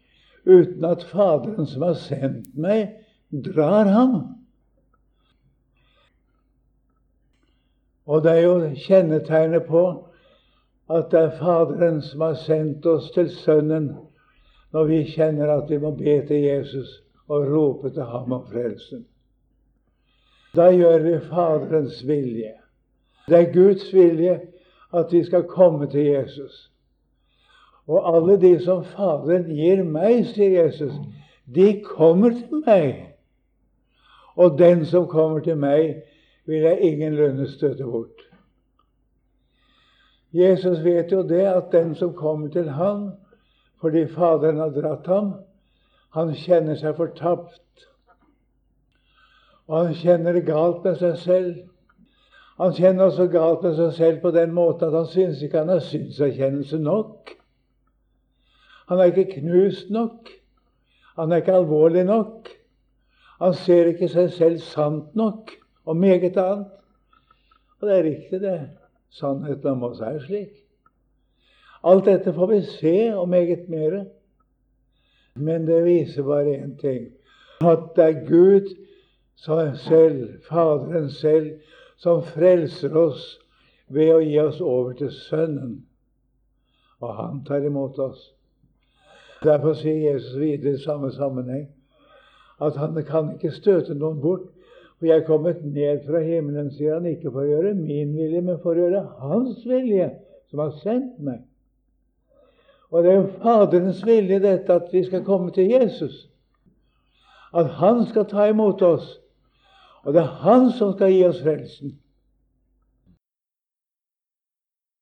uten 0.49 0.85
at 0.85 1.05
Faderen 1.05 1.67
som 1.69 1.85
har 1.85 1.97
sendt 2.01 2.55
meg, 2.57 2.95
drar 3.45 3.89
ham. 3.93 4.15
Og 8.09 8.23
det 8.25 8.33
er 8.33 8.47
jo 8.47 8.71
kjennetegnet 8.87 9.69
på 9.69 9.83
at 10.89 11.11
det 11.13 11.21
er 11.21 11.37
Faderen 11.37 12.01
som 12.03 12.25
har 12.25 12.39
sendt 12.41 12.87
oss 12.89 13.11
til 13.13 13.29
Sønnen, 13.31 13.91
når 14.73 14.89
vi 14.89 15.03
kjenner 15.13 15.53
at 15.53 15.69
vi 15.69 15.79
må 15.79 15.93
be 15.97 16.17
til 16.27 16.49
Jesus 16.49 17.03
og 17.29 17.45
rope 17.53 17.93
til 17.93 18.09
ham 18.09 18.33
om 18.33 18.47
frelsen. 18.49 19.05
Da 20.57 20.71
gjør 20.73 20.99
vi 21.05 21.19
Faderens 21.29 22.01
vilje. 22.09 22.55
Det 23.29 23.39
er 23.39 23.53
Guds 23.53 23.93
vilje 23.95 24.41
at 24.95 25.13
vi 25.13 25.25
skal 25.25 25.45
komme 25.45 25.91
til 25.91 26.05
Jesus. 26.05 26.71
Og 27.89 28.17
alle 28.17 28.41
de 28.41 28.65
som 28.65 28.85
Faderen 28.85 29.49
gir 29.53 29.83
meg, 29.85 30.27
sier 30.33 30.63
Jesus, 30.63 30.93
de 31.55 31.81
kommer 31.85 32.37
til 32.37 32.63
meg. 32.67 33.05
Og 34.37 34.59
den 34.59 34.85
som 34.87 35.09
kommer 35.09 35.41
til 35.45 35.57
meg, 35.57 36.03
vil 36.47 36.65
jeg 36.65 36.81
ingenlunde 36.81 37.49
støte 37.53 37.85
bort. 37.85 38.25
Jesus 40.33 40.85
vet 40.85 41.13
jo 41.13 41.23
det 41.23 41.45
at 41.49 41.73
den 41.73 41.95
som 41.95 42.15
kommer 42.15 42.49
til 42.49 42.69
ham 42.69 43.11
fordi 43.81 44.07
Faderen 44.07 44.57
har 44.59 44.73
dratt 44.75 45.07
ham, 45.07 45.33
han 46.11 46.33
kjenner 46.35 46.75
seg 46.75 46.97
fortapt. 46.99 47.85
Og 49.69 49.87
han 49.87 49.95
kjenner 49.95 50.33
det 50.33 50.47
galt 50.47 50.85
med 50.85 50.97
seg 51.01 51.19
selv. 51.21 51.57
Han 52.59 52.73
kjenner 52.75 53.11
også 53.11 53.29
galt 53.31 53.63
med 53.63 53.77
seg 53.79 53.93
selv 53.95 54.23
på 54.23 54.33
den 54.35 54.55
måten 54.57 54.89
at 54.89 54.97
han 54.97 55.11
syns 55.13 55.43
ikke 55.45 55.61
han 55.61 55.73
har 55.75 55.85
synserkjennelse 55.85 56.81
nok. 56.83 57.35
Han 58.89 58.99
er 58.99 59.13
ikke 59.13 59.41
knust 59.41 59.91
nok. 59.95 60.33
Han 61.19 61.33
er 61.33 61.43
ikke 61.43 61.59
alvorlig 61.61 62.05
nok. 62.09 62.49
Han 63.39 63.55
ser 63.55 63.93
ikke 63.93 64.09
seg 64.11 64.33
selv 64.35 64.59
sant 64.65 65.15
nok, 65.17 65.53
og 65.87 65.97
meget 65.97 66.37
annet. 66.37 66.67
Og 67.79 67.87
det 67.87 67.99
er 67.99 68.07
riktig, 68.09 68.41
det. 68.43 68.57
Sannheten 69.15 69.71
om 69.71 69.85
oss 69.87 70.01
er 70.03 70.19
slik. 70.25 70.57
Alt 71.87 72.09
dette 72.09 72.33
får 72.35 72.51
vi 72.51 72.59
se, 72.67 72.97
og 73.15 73.29
meget 73.29 73.69
mere. 73.69 74.05
Men 75.35 75.67
det 75.67 75.85
viser 75.85 76.27
bare 76.27 76.59
én 76.59 76.75
ting 76.81 77.13
at 77.61 77.95
det 77.97 78.05
er 78.05 78.27
Gud 78.27 78.75
selv, 79.45 80.43
Faderen 80.49 81.11
selv, 81.11 81.51
som 81.97 82.23
frelser 82.23 82.97
oss 82.97 83.39
ved 83.89 84.15
å 84.15 84.21
gi 84.23 84.39
oss 84.41 84.61
over 84.61 84.93
til 84.99 85.11
Sønnen. 85.11 85.79
Og 87.01 87.15
han 87.15 87.43
tar 87.47 87.65
imot 87.67 87.99
oss. 87.99 88.33
Derfor 89.43 89.75
sier 89.79 90.13
Jesus 90.13 90.39
videre 90.39 90.75
i 90.75 90.83
samme 90.83 91.13
sammenheng 91.15 91.69
at 92.59 92.77
han 92.77 92.97
kan 93.07 93.35
ikke 93.37 93.55
støte 93.55 93.95
noen 93.95 94.21
bort. 94.21 94.49
For 94.99 95.07
jeg 95.07 95.21
er 95.21 95.27
kommet 95.27 95.61
ned 95.63 96.01
fra 96.09 96.19
himmelen, 96.19 96.73
sier 96.75 96.97
han, 96.97 97.07
ikke 97.07 97.31
for 97.31 97.45
å 97.45 97.51
gjøre 97.53 97.77
min 97.79 98.17
vilje, 98.19 98.41
men 98.43 98.59
for 98.59 98.75
å 98.75 98.83
gjøre 98.83 99.05
Hans 99.23 99.61
vilje, 99.63 100.09
som 100.51 100.65
har 100.65 100.73
sendt 100.81 101.21
meg. 101.23 101.45
Og 102.91 103.05
det 103.05 103.13
er 103.13 103.21
jo 103.21 103.29
Faderens 103.45 104.01
vilje 104.03 104.41
dette 104.43 104.75
at 104.75 104.91
vi 104.91 105.05
skal 105.07 105.23
komme 105.23 105.55
til 105.55 105.71
Jesus. 105.71 106.25
At 107.55 107.79
Han 107.79 108.03
skal 108.11 108.27
ta 108.27 108.49
imot 108.51 108.83
oss 108.83 109.21
og 110.03 110.15
det 110.15 110.21
er 110.23 110.37
Han 110.45 110.71
som 110.73 110.93
skal 110.97 111.13
gi 111.13 111.25
oss 111.27 111.41
frelsen. 111.43 111.97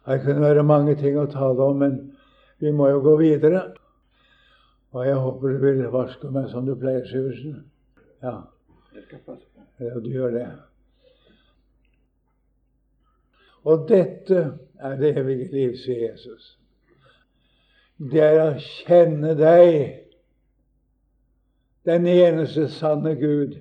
Her 0.07 0.23
kunne 0.23 0.41
være 0.41 0.63
mange 0.63 0.95
ting 0.95 1.19
å 1.19 1.27
tale 1.31 1.63
om, 1.63 1.81
men 1.83 1.97
vi 2.63 2.71
må 2.73 2.89
jo 2.89 3.03
gå 3.03 3.17
videre. 3.21 3.63
Og 4.95 5.07
jeg 5.07 5.19
håper 5.21 5.49
du 5.49 5.65
vil 5.65 5.83
varske 5.93 6.31
meg 6.33 6.47
som 6.51 6.67
du 6.67 6.77
pleier, 6.79 7.05
Syversen. 7.11 7.65
Ja. 8.23 8.37
ja, 9.81 9.99
du 10.01 10.09
gjør 10.09 10.31
det. 10.39 10.47
Og 13.67 13.89
dette 13.89 14.45
er 14.79 14.97
det 14.97 15.13
evige 15.19 15.51
liv, 15.53 15.75
sier 15.83 16.07
Jesus. 16.07 16.55
Det 17.99 18.23
er 18.23 18.39
å 18.45 18.51
kjenne 18.61 19.35
deg, 19.37 20.05
den 21.87 22.07
eneste 22.11 22.69
sanne 22.71 23.17
Gud, 23.19 23.59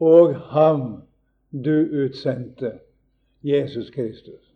og 0.00 0.36
ham 0.52 1.02
du 1.52 2.04
utsendte, 2.04 2.72
Jesus 3.42 3.90
Kristus. 3.90 4.54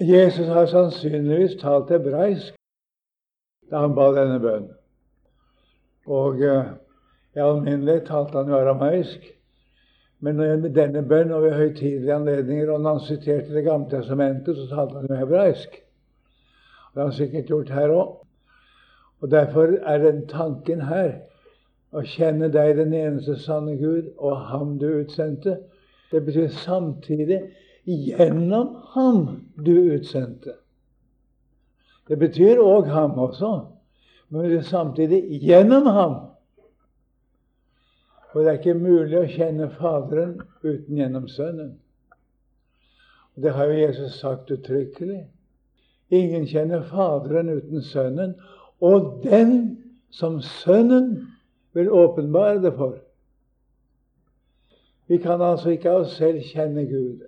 Jesus 0.00 0.46
har 0.46 0.66
sannsynligvis 0.66 1.54
talt 1.60 1.90
hebraisk 1.90 2.54
da 3.70 3.80
han 3.84 3.94
ba 3.94 4.08
denne 4.12 4.40
bønnen. 4.40 4.72
Og 6.06 6.40
uh, 6.42 6.72
i 7.36 7.40
alminnelighet 7.40 8.08
talte 8.08 8.38
han 8.38 8.50
jo 8.50 8.58
arameisk. 8.58 9.30
Men 10.20 10.36
når 10.36 10.68
denne 10.74 11.02
bønnen 11.08 11.34
og 11.34 11.42
ved 11.42 11.54
høytidelige 11.56 12.14
anledninger, 12.14 12.70
og 12.70 12.80
når 12.80 12.98
han 12.98 13.06
siterte 13.06 13.54
Det 13.54 13.64
gamle 13.64 13.90
testamentet, 13.90 14.56
så 14.56 14.66
talte 14.68 14.94
han 15.00 15.08
jo 15.08 15.14
hebraisk. 15.14 15.70
Det 15.70 17.00
har 17.00 17.08
han 17.08 17.16
sikkert 17.16 17.46
gjort 17.46 17.70
her 17.70 17.88
òg. 17.88 18.18
Og 19.20 19.30
Derfor 19.30 19.78
er 19.86 19.98
den 19.98 20.26
tanken 20.28 20.80
her 20.80 21.12
å 21.92 22.02
kjenne 22.08 22.48
deg, 22.52 22.76
den 22.78 22.94
eneste 22.96 23.36
sanne 23.40 23.76
Gud, 23.76 24.12
og 24.18 24.48
ham 24.48 24.76
du 24.80 24.88
utsendte. 25.02 25.58
Det 26.12 26.22
betyr 26.24 26.48
samtidig 26.62 27.40
gjennom 27.84 28.76
ham 28.94 29.22
du 29.64 29.74
utsendte. 29.96 30.56
Det 32.08 32.18
betyr 32.18 32.60
òg 32.60 32.88
ham 32.92 33.18
også. 33.18 33.68
men 34.28 34.44
det 34.44 34.58
er 34.58 34.62
samtidig 34.62 35.40
gjennom 35.44 35.86
ham. 35.86 36.14
For 38.32 38.40
det 38.40 38.48
er 38.48 38.58
ikke 38.62 38.80
mulig 38.80 39.18
å 39.18 39.28
kjenne 39.28 39.66
Faderen 39.76 40.38
uten 40.64 40.96
gjennom 40.96 41.26
Sønnen. 41.28 41.74
Det 43.36 43.52
har 43.52 43.68
jo 43.68 43.76
Jesus 43.76 44.14
sagt 44.20 44.50
uttrykkelig. 44.50 45.26
Ingen 46.08 46.46
kjenner 46.48 46.80
Faderen 46.88 47.50
uten 47.52 47.84
Sønnen, 47.84 48.32
og 48.80 49.20
den 49.24 49.52
som 50.10 50.40
Sønnen 50.40 51.28
vil 51.72 51.90
åpenbare 51.90 52.62
det 52.62 52.72
for. 52.76 52.98
Vi 55.06 55.18
kan 55.18 55.42
altså 55.42 55.70
ikke 55.70 55.90
av 55.90 56.04
oss 56.04 56.16
selv 56.16 56.40
kjenne 56.46 56.86
Gud. 56.86 57.24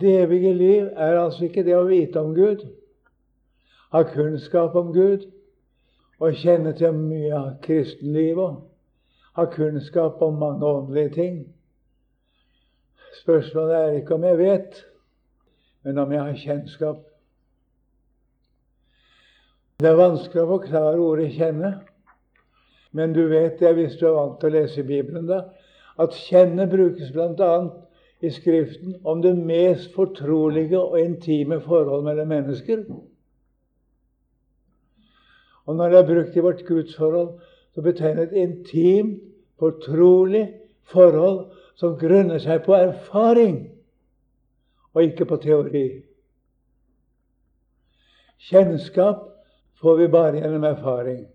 Det 0.00 0.16
evige 0.22 0.54
liv 0.54 0.88
er 0.96 1.18
altså 1.20 1.44
ikke 1.44 1.62
det 1.64 1.76
å 1.76 1.86
vite 1.86 2.20
om 2.20 2.34
Gud, 2.34 2.64
ha 3.92 4.02
kunnskap 4.08 4.74
om 4.74 4.90
Gud 4.92 5.28
og 6.22 6.36
kjenne 6.38 6.72
til 6.78 6.94
mye 6.96 7.32
av 7.36 7.50
kristenlivet, 7.62 8.56
ha 9.36 9.44
kunnskap 9.52 10.22
om 10.22 10.40
mange 10.40 10.66
åndelige 10.66 11.14
ting. 11.14 11.38
Spørsmålet 13.22 13.76
er 13.76 13.96
ikke 14.00 14.14
om 14.14 14.24
jeg 14.24 14.38
vet, 14.38 14.84
men 15.82 15.98
om 15.98 16.12
jeg 16.12 16.22
har 16.22 16.38
kjennskap. 16.44 17.11
Det 19.82 19.90
er 19.90 19.98
vanskelig 19.98 20.44
å 20.44 20.50
forklare 20.52 20.98
ordet 21.02 21.32
'kjenne', 21.34 21.72
men 22.94 23.14
du 23.16 23.24
vet 23.26 23.58
det 23.58 23.72
hvis 23.74 23.96
du 23.98 24.04
er 24.06 24.14
vant 24.14 24.36
til 24.38 24.52
å 24.52 24.54
lese 24.54 24.84
Bibelen, 24.86 25.24
da, 25.26 25.40
at 25.98 26.14
'kjenne' 26.14 26.68
brukes 26.70 27.10
bl.a. 27.10 27.54
i 28.22 28.30
Skriften 28.30 29.00
om 29.04 29.22
det 29.22 29.32
mest 29.34 29.90
fortrolige 29.94 30.78
og 30.78 31.00
intime 31.00 31.58
forhold 31.60 32.04
mellom 32.04 32.28
mennesker. 32.28 32.84
Og 35.66 35.76
når 35.76 35.88
det 35.88 35.98
er 35.98 36.06
brukt 36.12 36.36
i 36.36 36.44
vårt 36.46 36.62
gudsforhold, 36.66 37.40
så 37.74 37.82
betegner 37.82 38.30
det 38.30 38.38
et 38.38 38.48
intimt, 38.48 39.18
fortrolig 39.58 40.46
forhold 40.82 41.50
som 41.74 41.98
grunner 41.98 42.38
seg 42.38 42.62
på 42.66 42.74
erfaring 42.74 43.58
og 44.94 45.02
ikke 45.02 45.26
på 45.26 45.36
teori. 45.42 45.86
Kjennskap 48.38 49.31
får 49.82 49.96
vi 49.96 50.08
bare 50.08 50.38
gjennom 50.38 50.64
erfaring. 50.64 51.26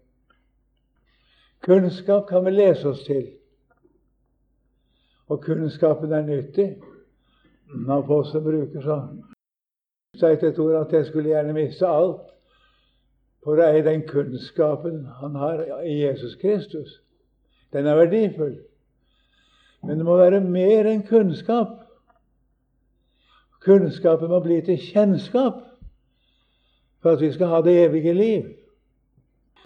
Kunnskap 1.59 2.29
kan 2.29 2.45
vi 2.45 2.51
lese 2.51 2.87
oss 2.87 3.03
til. 3.03 3.25
Og 5.27 5.43
kunnskapen 5.43 6.13
er 6.13 6.23
nyttig. 6.23 6.69
Apostelen 7.89 8.43
bruker 8.43 8.81
så 8.81 9.01
Jeg 10.21 10.39
til 10.39 10.49
et 10.49 10.59
ord 10.59 10.75
at 10.87 10.93
jeg 10.93 11.05
skulle 11.05 11.29
gjerne 11.29 11.53
miste 11.53 11.87
alt 11.87 12.23
for 13.43 13.59
å 13.59 13.67
eie 13.67 13.83
den 13.83 14.01
kunnskapen 14.07 15.03
han 15.19 15.35
har 15.35 15.59
i 15.83 15.99
Jesus 15.99 16.35
Kristus. 16.41 17.01
Den 17.73 17.85
er 17.85 17.99
verdifull. 17.99 18.55
Men 19.83 19.99
det 19.99 20.05
må 20.07 20.15
være 20.17 20.39
mer 20.41 20.87
enn 20.89 21.03
kunnskap. 21.05 21.83
Kunnskapen 23.61 24.31
må 24.31 24.39
bli 24.39 24.61
til 24.65 24.79
kjennskap 24.79 25.61
for 27.01 27.15
at 27.15 27.21
vi 27.21 27.31
skal 27.31 27.47
ha 27.47 27.61
det 27.61 27.75
evige 27.83 28.13
liv. 28.13 28.49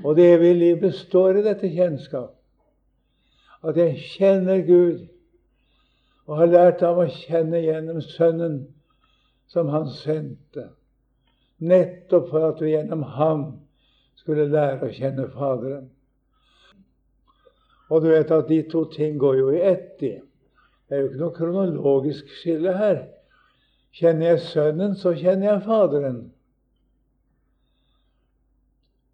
Og 0.04 0.16
det 0.16 0.34
evige 0.34 0.54
liv 0.54 0.80
består 0.82 1.38
i 1.38 1.46
dette 1.46 1.70
kjennskap. 1.70 2.34
At 3.64 3.78
jeg 3.78 3.98
kjenner 3.98 4.62
Gud 4.66 5.08
og 6.26 6.38
har 6.38 6.50
lært 6.50 6.82
ham 6.86 7.02
å 7.04 7.10
kjenne 7.12 7.62
gjennom 7.62 8.02
Sønnen 8.02 8.62
som 9.52 9.70
Han 9.70 9.90
sendte. 9.92 10.70
Nettopp 11.62 12.30
for 12.32 12.48
at 12.48 12.62
vi 12.62 12.72
gjennom 12.72 13.04
ham 13.04 13.42
skulle 14.18 14.48
lære 14.50 14.88
å 14.88 14.94
kjenne 14.96 15.28
Faderen. 15.34 15.90
Og 17.92 18.02
du 18.02 18.08
vet 18.14 18.32
at 18.32 18.48
de 18.48 18.62
to 18.72 18.86
ting 18.94 19.18
går 19.20 19.38
jo 19.38 19.50
i 19.52 19.62
ett. 19.74 20.00
Det 20.00 20.96
er 20.96 21.02
jo 21.02 21.10
ikke 21.10 21.22
noe 21.22 21.36
kronologisk 21.36 22.30
skille 22.40 22.74
her. 22.78 23.02
Kjenner 23.92 24.32
jeg 24.32 24.46
Sønnen, 24.48 24.96
så 24.96 25.12
kjenner 25.14 25.52
jeg 25.52 25.66
Faderen. 25.68 26.22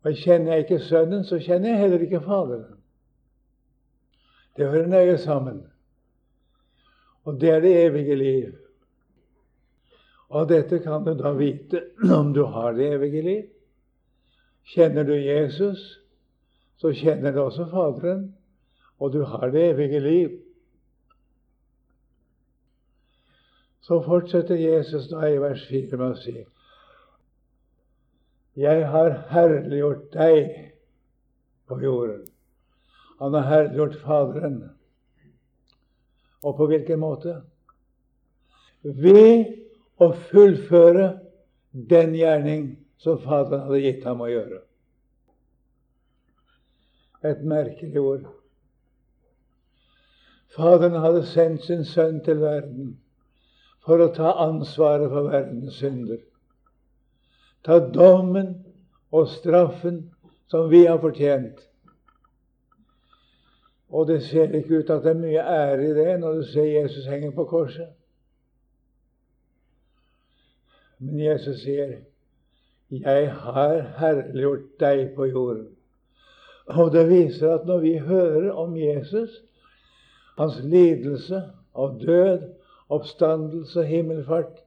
Og 0.06 0.14
kjenner 0.14 0.54
jeg 0.54 0.66
ikke 0.66 0.84
Sønnen, 0.86 1.24
så 1.26 1.40
kjenner 1.40 1.74
jeg 1.74 1.80
heller 1.80 2.04
ikke 2.06 2.22
Faderen. 2.22 2.78
Det 4.58 4.70
hører 4.70 4.88
nøye 4.88 5.18
sammen. 5.18 5.62
Og 7.24 7.42
det 7.42 7.50
er 7.50 7.60
det 7.60 7.74
evige 7.86 8.16
liv. 8.16 8.56
Og 10.30 10.50
dette 10.50 10.80
kan 10.80 11.06
du 11.06 11.14
da 11.18 11.32
vite 11.38 11.84
om 12.20 12.34
du 12.34 12.44
har 12.46 12.74
det 12.74 12.92
evige 12.94 13.22
liv. 13.22 13.46
Kjenner 14.68 15.04
du 15.04 15.14
Jesus, 15.16 16.02
så 16.78 16.92
kjenner 16.92 17.32
du 17.32 17.40
også 17.42 17.70
Faderen, 17.72 18.36
og 19.00 19.14
du 19.14 19.24
har 19.24 19.50
det 19.50 19.70
evige 19.70 20.00
liv. 20.00 20.30
Så 23.82 24.02
fortsetter 24.04 24.56
Jesus 24.56 25.08
da 25.08 25.30
i 25.30 25.40
vers 25.40 25.64
4 25.70 25.98
med 25.98 26.12
å 26.12 26.20
si 26.20 26.36
jeg 28.58 28.88
har 28.90 29.14
herliggjort 29.30 30.08
deg 30.16 30.48
på 31.70 31.78
jorden. 31.82 32.24
Han 33.20 33.36
har 33.38 33.46
herliggjort 33.52 34.00
Faderen. 34.02 34.58
Og 36.42 36.58
på 36.58 36.66
hvilken 36.70 37.02
måte? 37.02 37.36
Ved 38.82 39.46
å 40.02 40.10
fullføre 40.32 41.10
den 41.72 42.16
gjerning 42.18 42.68
som 43.02 43.20
Faderen 43.22 43.68
hadde 43.68 43.84
gitt 43.84 44.08
ham 44.10 44.24
å 44.26 44.30
gjøre. 44.32 44.62
Et 47.26 47.44
merkelig 47.46 48.02
ord. 48.02 48.26
Faderen 50.58 50.98
hadde 51.04 51.28
sendt 51.30 51.66
sin 51.68 51.86
sønn 51.86 52.24
til 52.26 52.42
verden 52.42 52.96
for 53.86 54.02
å 54.02 54.10
ta 54.14 54.34
ansvaret 54.48 55.14
for 55.14 55.30
verdens 55.30 55.78
synder 55.78 56.24
ta 57.66 57.80
dommen 57.80 58.66
og 59.12 59.28
straffen 59.28 60.12
som 60.48 60.70
vi 60.72 60.86
har 60.86 61.00
fortjent. 61.04 61.60
Og 63.90 64.08
det 64.08 64.24
ser 64.24 64.52
ikke 64.56 64.82
ut 64.82 64.90
at 64.90 65.04
det 65.04 65.14
er 65.14 65.22
mye 65.22 65.44
ære 65.44 65.84
i 65.84 65.94
det 65.96 66.20
når 66.20 66.34
du 66.34 66.44
ser 66.44 66.68
Jesus 66.82 67.06
henge 67.08 67.32
på 67.32 67.46
korset. 67.48 67.88
Men 71.00 71.20
Jesus 71.20 71.62
sier, 71.62 71.98
'Jeg 72.92 73.32
har 73.34 73.82
herliggjort 74.00 74.80
deg 74.80 75.12
på 75.16 75.26
jorden'. 75.26 75.76
Og 76.68 76.92
det 76.92 77.10
viser 77.10 77.52
at 77.54 77.66
når 77.66 77.78
vi 77.80 77.98
hører 77.98 78.52
om 78.52 78.78
Jesus, 78.78 79.44
hans 80.38 80.60
lidelse 80.64 81.44
og 81.74 82.02
død, 82.02 82.40
oppstandelse 82.90 83.80
og 83.80 83.86
himmelfart, 83.86 84.64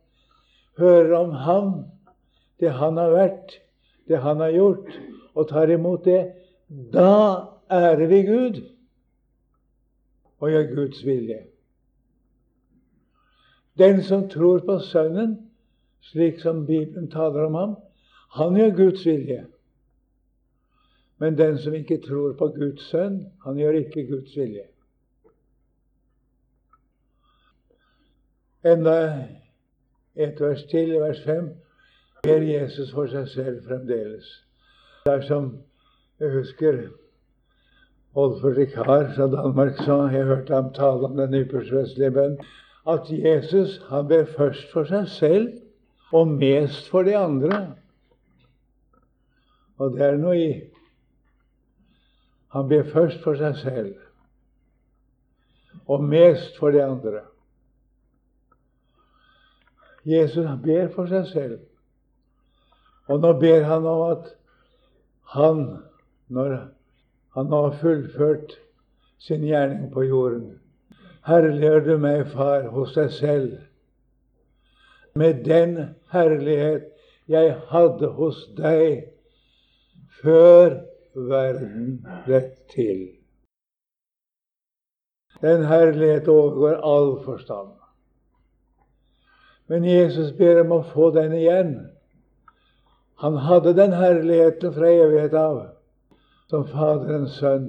hører 0.79 1.17
om 1.17 1.31
ham 1.31 1.85
det 2.61 2.73
han 2.77 2.99
har 3.01 3.15
vært, 3.15 3.55
det 4.09 4.21
han 4.21 4.43
har 4.43 4.53
gjort, 4.55 4.91
og 5.35 5.49
tar 5.49 5.71
imot 5.73 6.05
det, 6.05 6.21
da 6.93 7.13
ærer 7.71 8.07
vi 8.11 8.23
Gud 8.27 8.59
og 10.41 10.51
gjør 10.51 10.75
Guds 10.75 11.05
vilje. 11.07 11.39
Den 13.79 14.03
som 14.05 14.29
tror 14.29 14.61
på 14.67 14.79
Sønnen, 14.85 15.39
slik 16.01 16.41
som 16.41 16.67
Bibelen 16.67 17.11
taler 17.11 17.47
om 17.47 17.55
ham, 17.55 17.75
han 18.37 18.57
gjør 18.57 18.77
Guds 18.77 19.07
vilje. 19.07 19.45
Men 21.21 21.39
den 21.39 21.59
som 21.59 21.75
ikke 21.75 22.01
tror 22.01 22.33
på 22.33 22.47
Guds 22.57 22.87
sønn, 22.89 23.27
han 23.45 23.59
gjør 23.61 23.77
ikke 23.83 24.07
Guds 24.09 24.37
vilje. 24.37 24.65
Enda 28.65 28.95
et 30.17 30.41
vers 30.41 30.63
til, 30.71 30.95
vers 31.01 31.21
5 31.25 31.51
ber 32.23 32.43
Jesus 32.45 32.93
for 32.93 33.09
seg 33.11 33.29
selv 33.29 33.61
fremdeles. 33.67 34.29
Det 35.07 35.13
er 35.13 35.27
som 35.29 35.53
jeg 36.21 36.33
husker 36.35 36.83
Olfer 38.15 38.57
Rikard 38.57 39.15
fra 39.15 39.29
Danmark 39.31 39.77
sa, 39.85 40.01
jeg 40.11 40.27
hørte 40.27 40.55
ham 40.55 40.73
tale 40.75 41.07
om 41.07 41.17
den 41.17 41.35
ypperste 41.35 42.11
bønn, 42.11 42.41
at 42.91 43.07
Jesus 43.11 43.79
han 43.89 44.09
ber 44.09 44.27
først 44.37 44.73
for 44.73 44.89
seg 44.89 45.07
selv 45.09 45.49
og 46.13 46.29
mest 46.29 46.91
for 46.91 47.07
de 47.07 47.17
andre. 47.17 47.61
Og 49.79 49.95
det 49.95 50.05
er 50.05 50.19
noe 50.19 50.37
i. 50.37 50.53
Han 52.53 52.69
ber 52.69 52.89
først 52.93 53.23
for 53.23 53.39
seg 53.39 53.57
selv 53.63 53.95
og 55.87 56.03
mest 56.05 56.59
for 56.59 56.75
de 56.75 56.83
andre. 56.83 57.23
Jesus 60.05 60.47
ber 60.65 60.91
for 60.95 61.07
seg 61.07 61.27
selv. 61.31 61.59
Og 63.11 63.21
nå 63.23 63.33
ber 63.43 63.65
han 63.67 63.87
om 63.91 64.03
at 64.13 64.29
han, 65.35 65.63
når 66.31 66.57
han 67.35 67.53
har 67.53 67.79
fullført 67.81 68.55
sin 69.19 69.43
gjerning 69.47 69.91
på 69.93 70.05
jorden, 70.07 70.61
herliggjør 71.27 71.85
du 71.87 71.97
meg, 72.03 72.23
Far, 72.31 72.69
hos 72.71 72.95
deg 72.95 73.11
selv, 73.19 73.51
med 75.19 75.43
den 75.45 75.75
herlighet 76.15 76.87
jeg 77.31 77.57
hadde 77.71 78.13
hos 78.15 78.45
deg 78.59 79.11
før 80.23 80.79
verden 81.15 82.01
ble 82.27 82.41
til. 82.71 83.09
Den 85.43 85.65
herlighet 85.67 86.29
overgår 86.29 86.81
all 86.85 87.15
forstand. 87.25 87.75
Men 89.67 89.87
Jesus 89.87 90.33
ber 90.37 90.61
om 90.65 90.75
å 90.79 90.83
få 90.91 91.11
den 91.15 91.33
igjen. 91.39 91.75
Han 93.21 93.37
hadde 93.37 93.75
den 93.77 93.93
herligheten 93.93 94.73
fra 94.73 94.89
evighet 94.89 95.35
av 95.37 95.59
som 96.49 96.65
Faderens 96.71 97.37
sønn. 97.37 97.67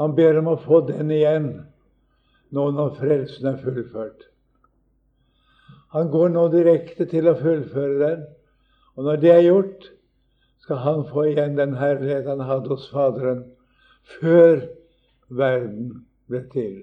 Han 0.00 0.14
ber 0.16 0.38
om 0.40 0.48
å 0.52 0.60
få 0.60 0.80
den 0.88 1.12
igjen 1.12 1.50
nå 2.56 2.64
når 2.72 2.94
frelsen 3.00 3.50
er 3.50 3.58
fullført. 3.60 4.24
Han 5.92 6.08
går 6.12 6.32
nå 6.32 6.46
direkte 6.52 7.06
til 7.10 7.28
å 7.28 7.36
fullføre 7.38 7.98
den, 8.00 8.24
og 8.96 9.04
når 9.04 9.20
det 9.20 9.30
er 9.34 9.44
gjort, 9.44 9.86
skal 10.64 10.80
han 10.82 11.04
få 11.12 11.28
igjen 11.30 11.54
den 11.60 11.76
herlighet 11.78 12.26
han 12.26 12.42
hadde 12.42 12.72
hos 12.72 12.88
Faderen 12.90 13.44
før 14.16 14.64
verden 15.28 15.92
ble 16.30 16.42
til. 16.56 16.74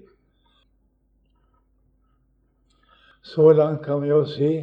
Så 3.26 3.50
langt 3.56 3.82
kan 3.84 4.02
vi 4.04 4.12
jo 4.12 4.22
si 4.28 4.54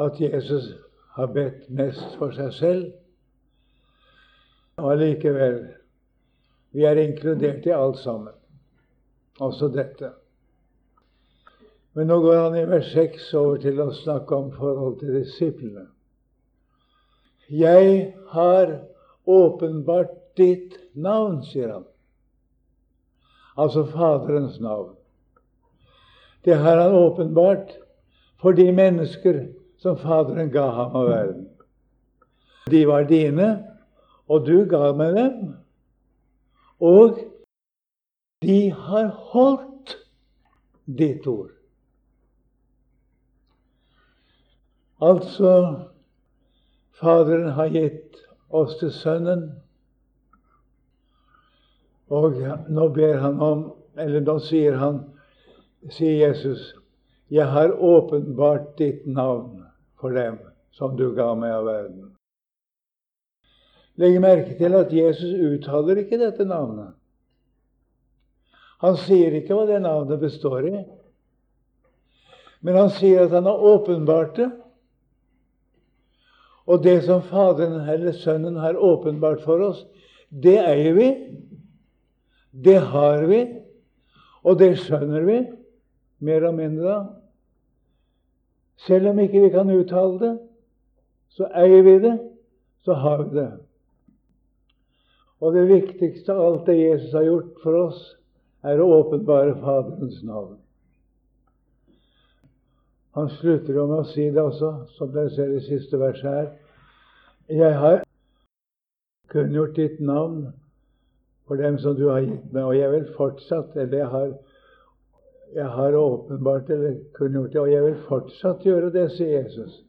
at 0.00 0.20
Jesus 0.20 0.72
har 1.18 1.32
bedt 1.34 1.66
mest 1.74 2.14
for 2.18 2.30
seg 2.30 2.52
selv. 2.54 2.86
Og 4.78 4.92
allikevel 4.92 5.58
vi 6.76 6.84
er 6.86 7.00
inkludert 7.00 7.66
i 7.66 7.74
alt 7.74 7.98
sammen, 7.98 8.34
også 9.40 9.70
dette. 9.74 10.12
Men 11.96 12.10
nå 12.12 12.20
går 12.22 12.36
han 12.38 12.58
i 12.60 12.66
vers 12.70 12.92
6 12.94 13.32
over 13.40 13.58
til 13.64 13.80
å 13.82 13.88
snakke 14.04 14.36
om 14.36 14.52
forhold 14.54 15.00
til 15.00 15.16
disiplene. 15.16 15.88
Jeg 17.48 18.12
har 18.30 18.76
åpenbart 19.26 20.14
ditt 20.38 20.76
navn, 20.94 21.40
sier 21.48 21.72
han. 21.72 21.86
Altså 23.58 23.88
Faderens 23.90 24.60
navn. 24.62 24.92
Det 26.46 26.54
har 26.62 26.78
han 26.78 26.94
åpenbart 26.94 27.72
for 28.38 28.54
de 28.54 28.68
mennesker 28.70 29.48
som 29.78 29.96
Faderen 29.98 30.50
ga 30.50 30.70
ham 30.70 30.96
av 30.96 31.08
verden. 31.08 31.48
De 32.70 32.86
var 32.86 33.06
dine, 33.08 33.48
og 34.28 34.46
du 34.46 34.64
ga 34.68 34.92
meg 34.96 35.14
dem. 35.16 35.36
Og 36.80 37.20
de 38.42 38.58
har 38.70 39.08
holdt 39.32 39.94
ditt 40.98 41.26
ord. 41.26 41.54
Altså 45.02 45.52
Faderen 46.98 47.52
har 47.54 47.70
gitt 47.70 48.18
oss 48.50 48.74
til 48.80 48.90
Sønnen, 48.90 49.48
og 52.10 52.40
nå 52.72 52.86
ber 52.96 53.18
han 53.20 53.42
om 53.44 53.66
Eller 53.98 54.22
nå 54.22 54.36
sier 54.38 54.76
han, 54.78 55.00
sier 55.90 56.28
Jesus, 56.28 56.68
jeg 57.34 57.50
har 57.50 57.72
åpenbart 57.74 58.76
ditt 58.78 59.08
navn 59.10 59.57
for 60.00 60.14
dem 60.14 60.38
som 60.74 60.96
du 60.96 61.10
ga 61.14 61.32
meg 61.34 61.52
av 61.56 61.66
verden. 61.66 62.12
Legg 63.98 64.20
merke 64.22 64.54
til 64.58 64.76
at 64.78 64.92
Jesus 64.94 65.34
uttaler 65.34 66.04
ikke 66.04 66.20
dette 66.20 66.46
navnet. 66.46 66.94
Han 68.78 68.94
sier 69.02 69.34
ikke 69.34 69.56
hva 69.58 69.66
det 69.66 69.80
navnet 69.82 70.20
består 70.22 70.68
i. 70.70 70.84
Men 72.62 72.78
han 72.78 72.90
sier 72.94 73.24
at 73.24 73.34
han 73.34 73.46
har 73.50 73.64
åpenbart 73.72 74.38
det. 74.38 74.48
Og 76.68 76.82
det 76.84 77.00
som 77.06 77.24
Faderen 77.24 77.80
eller 77.88 78.14
Sønnen 78.14 78.58
har 78.60 78.76
åpenbart 78.76 79.42
for 79.42 79.62
oss, 79.70 79.82
det 80.28 80.58
eier 80.60 80.94
vi. 80.94 81.08
Det 82.52 82.78
har 82.92 83.24
vi. 83.26 83.40
Og 84.46 84.58
det 84.60 84.74
skjønner 84.82 85.24
vi, 85.26 85.38
mer 86.22 86.46
og 86.46 86.54
mindre. 86.58 86.98
Selv 88.86 89.10
om 89.10 89.18
ikke 89.18 89.42
vi 89.42 89.50
kan 89.50 89.70
uttale 89.74 90.18
det, 90.22 90.34
så 91.34 91.48
eier 91.54 91.82
vi 91.82 91.96
det, 92.02 92.14
så 92.86 92.94
har 92.94 93.22
vi 93.24 93.34
det. 93.38 93.50
Og 95.40 95.54
det 95.54 95.68
viktigste 95.70 96.34
av 96.34 96.44
alt 96.44 96.66
det 96.66 96.78
Jesus 96.78 97.12
har 97.14 97.26
gjort 97.26 97.60
for 97.62 97.82
oss, 97.88 98.00
er 98.66 98.80
å 98.82 98.88
åpenbare 99.00 99.54
Faderens 99.62 100.22
navn. 100.26 100.56
Han 103.18 103.30
slutter 103.38 103.74
jo 103.74 103.86
med 103.90 104.02
å 104.02 104.08
si 104.12 104.28
det 104.30 104.42
også, 104.42 104.72
som 104.98 105.10
dere 105.14 105.30
ser 105.34 105.54
i 105.54 105.62
siste 105.66 105.98
verset 105.98 106.28
her. 106.28 106.48
Jeg 107.50 107.78
har 107.80 108.02
kunngjort 109.32 109.76
ditt 109.78 110.00
navn 110.04 110.48
for 111.48 111.58
dem 111.58 111.78
som 111.82 111.96
du 111.96 112.08
har 112.10 112.22
gitt 112.22 112.52
meg, 112.52 112.64
og 112.64 112.76
jeg 112.76 112.92
vil 112.92 113.08
fortsatt 113.16 113.76
Eller 113.76 114.02
jeg 114.02 114.10
har, 114.12 114.32
jeg 115.54 115.68
har 115.68 115.94
åpenbart 115.94 116.70
eller 116.70 116.96
kunngjort 117.14 117.52
det, 117.52 117.60
og 117.60 117.72
jeg 117.72 117.84
vil 117.84 118.00
fortsatt 118.08 118.64
gjøre 118.66 118.90
det, 118.92 119.06
sier 119.12 119.42
Jesus. 119.42 119.82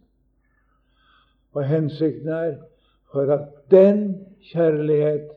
Og 1.54 1.66
hensikten 1.68 2.30
er 2.30 2.56
for 3.12 3.32
at 3.34 3.50
den 3.72 4.26
kjærlighet 4.52 5.32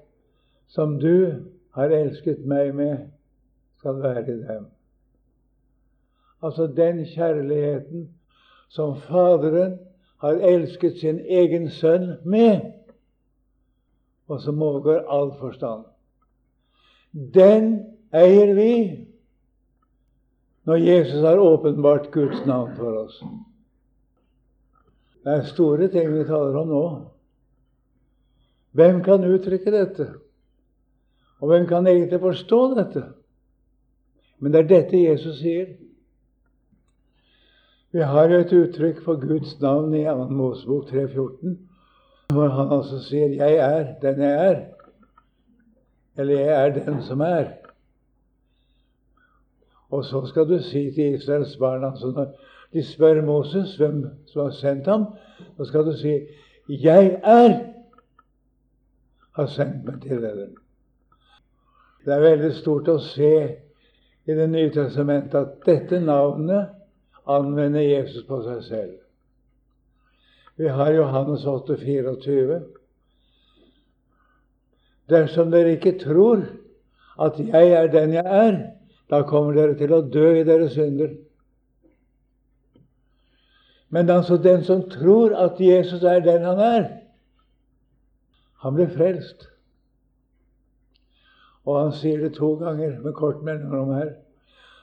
som 0.68 0.98
du 1.00 1.32
har 1.74 1.92
elsket 1.92 2.44
meg 2.46 2.74
med, 2.76 2.96
skal 3.78 4.02
være 4.02 4.22
i 4.28 4.36
dem. 4.46 4.66
Altså 6.42 6.66
den 6.66 7.04
kjærligheten 7.06 8.08
som 8.68 8.96
Faderen 8.96 9.78
har 10.22 10.32
elsket 10.32 11.00
sin 11.00 11.18
egen 11.20 11.70
sønn 11.70 12.14
med, 12.24 12.60
og 14.28 14.40
som 14.40 14.62
overgår 14.62 15.02
all 15.10 15.32
forstand. 15.40 15.84
Den 17.12 17.74
eier 18.14 18.54
vi 18.54 18.72
når 20.66 20.76
Jesus 20.76 21.22
har 21.24 21.38
åpenbart 21.38 22.10
Guds 22.10 22.46
navn 22.46 22.76
for 22.76 22.98
oss. 23.04 23.22
Det 25.22 25.32
er 25.32 25.48
store 25.50 25.88
ting 25.90 26.10
vi 26.14 26.26
taler 26.26 26.58
om 26.58 26.68
nå. 26.70 26.84
Hvem 28.72 29.02
kan 29.04 29.26
uttrykke 29.26 29.72
dette? 29.74 30.06
Og 31.42 31.50
hvem 31.50 31.66
kan 31.66 31.86
egentlig 31.86 32.20
forstå 32.20 32.60
dette? 32.78 33.04
Men 34.38 34.52
det 34.52 34.62
er 34.62 34.70
dette 34.70 35.02
Jesus 35.02 35.38
sier. 35.42 35.74
Vi 37.92 38.02
har 38.08 38.30
jo 38.30 38.38
et 38.40 38.54
uttrykk 38.56 39.02
for 39.04 39.20
Guds 39.20 39.58
navn 39.60 39.92
i 39.94 40.04
2. 40.06 40.28
Mosebok 40.32 40.88
3,14, 40.88 41.58
hvor 42.32 42.48
han 42.48 42.72
altså 42.72 43.02
sier 43.04 43.28
'Jeg 43.28 43.56
er 43.56 43.94
den 44.02 44.22
jeg 44.22 44.50
er', 44.50 44.64
eller 46.16 46.34
'Jeg 46.34 46.66
er 46.66 46.84
den 46.84 47.02
som 47.02 47.20
er'. 47.20 47.61
Og 49.92 50.04
så 50.08 50.24
skal 50.26 50.48
du 50.48 50.56
si 50.64 50.86
til 50.94 51.14
Israels 51.14 51.56
barn 51.60 51.84
altså 51.84 52.12
Når 52.16 52.32
de 52.72 52.82
spør 52.82 53.22
Moses 53.24 53.76
hvem 53.76 54.06
som 54.26 54.42
har 54.42 54.54
sendt 54.56 54.86
ham, 54.88 55.04
så 55.56 55.64
skal 55.64 55.84
du 55.86 55.96
si 55.96 56.20
'Jeg 56.68 57.20
er' 57.22 57.72
har 59.32 59.46
sendt 59.46 59.84
meg 59.84 60.00
til 60.02 60.22
dere. 60.22 60.48
Det 62.04 62.14
er 62.14 62.20
veldig 62.24 62.54
stort 62.54 62.88
å 62.88 62.98
se 62.98 63.34
i 64.26 64.34
Det 64.34 64.50
nye 64.50 64.70
testamentet 64.70 65.34
at 65.34 65.66
dette 65.66 65.98
navnet 66.00 66.68
anvender 67.26 67.80
Jesus 67.80 68.22
på 68.26 68.38
seg 68.42 68.60
selv. 68.62 68.92
Vi 70.56 70.68
har 70.68 70.92
Johannes 70.92 71.46
8, 71.46 71.76
24. 71.76 72.60
Dersom 75.10 75.50
dere 75.50 75.74
ikke 75.74 75.96
tror 75.98 76.44
at 77.20 77.40
jeg 77.40 77.72
er 77.72 77.90
den 77.90 78.14
jeg 78.14 78.26
er, 78.26 78.60
da 79.12 79.20
kommer 79.28 79.52
dere 79.52 79.76
til 79.76 79.92
å 79.92 80.00
dø 80.08 80.28
i 80.40 80.44
deres 80.48 80.72
synder. 80.72 81.10
Men 83.92 84.08
altså 84.10 84.38
den 84.40 84.62
som 84.64 84.86
tror 84.88 85.34
at 85.36 85.60
Jesus 85.60 86.00
er 86.02 86.22
den 86.24 86.46
han 86.48 86.60
er, 86.64 86.86
han 88.64 88.78
blir 88.78 88.88
frelst. 88.94 89.50
Og 91.68 91.76
han 91.76 91.92
sier 91.98 92.22
det 92.24 92.32
to 92.38 92.54
ganger 92.62 92.94
med 93.02 93.12
kort 93.18 93.42
mellomrom 93.44 93.92
her. 93.98 94.14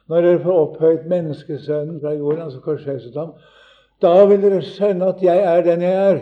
Når 0.09 0.21
dere 0.21 0.43
får 0.43 0.59
opphøyt 0.59 1.09
menneskesønnen 1.09 1.97
fra 2.03 2.13
jorden, 2.13 2.43
altså 2.45 2.61
korsfestet 2.61 3.17
ham, 3.17 3.33
da 4.01 4.13
vil 4.29 4.45
dere 4.45 4.61
skjønne 4.61 5.09
at 5.09 5.25
jeg 5.25 5.41
er 5.55 5.65
den 5.65 5.81
jeg 5.87 5.97
er. 6.11 6.21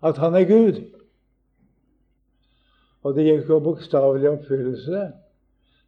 At 0.00 0.16
han 0.22 0.34
er 0.34 0.48
Gud. 0.48 0.80
Og 3.04 3.14
det 3.14 3.28
gikk 3.28 3.52
jo 3.52 3.60
bokstavelig 3.60 4.32
oppfyllelse. 4.32 5.06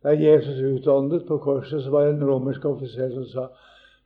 Da 0.02 0.14
Jesus 0.14 0.58
utåndet 0.58 1.26
på 1.26 1.38
korset, 1.38 1.82
så 1.82 1.90
var 1.90 2.06
det 2.06 2.14
en 2.14 2.28
romersk 2.28 2.64
offiser 2.64 3.10
som 3.10 3.24
sa 3.26 3.48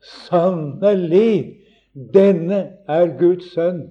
Sannelig, 0.03 1.61
denne 1.95 2.59
er 2.89 3.13
Guds 3.19 3.53
sønn. 3.53 3.85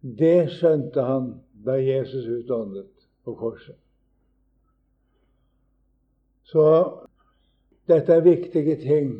Det 0.00 0.50
skjønte 0.54 1.02
han 1.02 1.32
da 1.66 1.76
Jesus 1.80 2.28
utåndet 2.28 2.90
på 3.24 3.34
korset. 3.34 3.76
Så 6.46 6.64
dette 7.90 8.14
er 8.14 8.20
viktige 8.26 8.76
ting. 8.76 9.12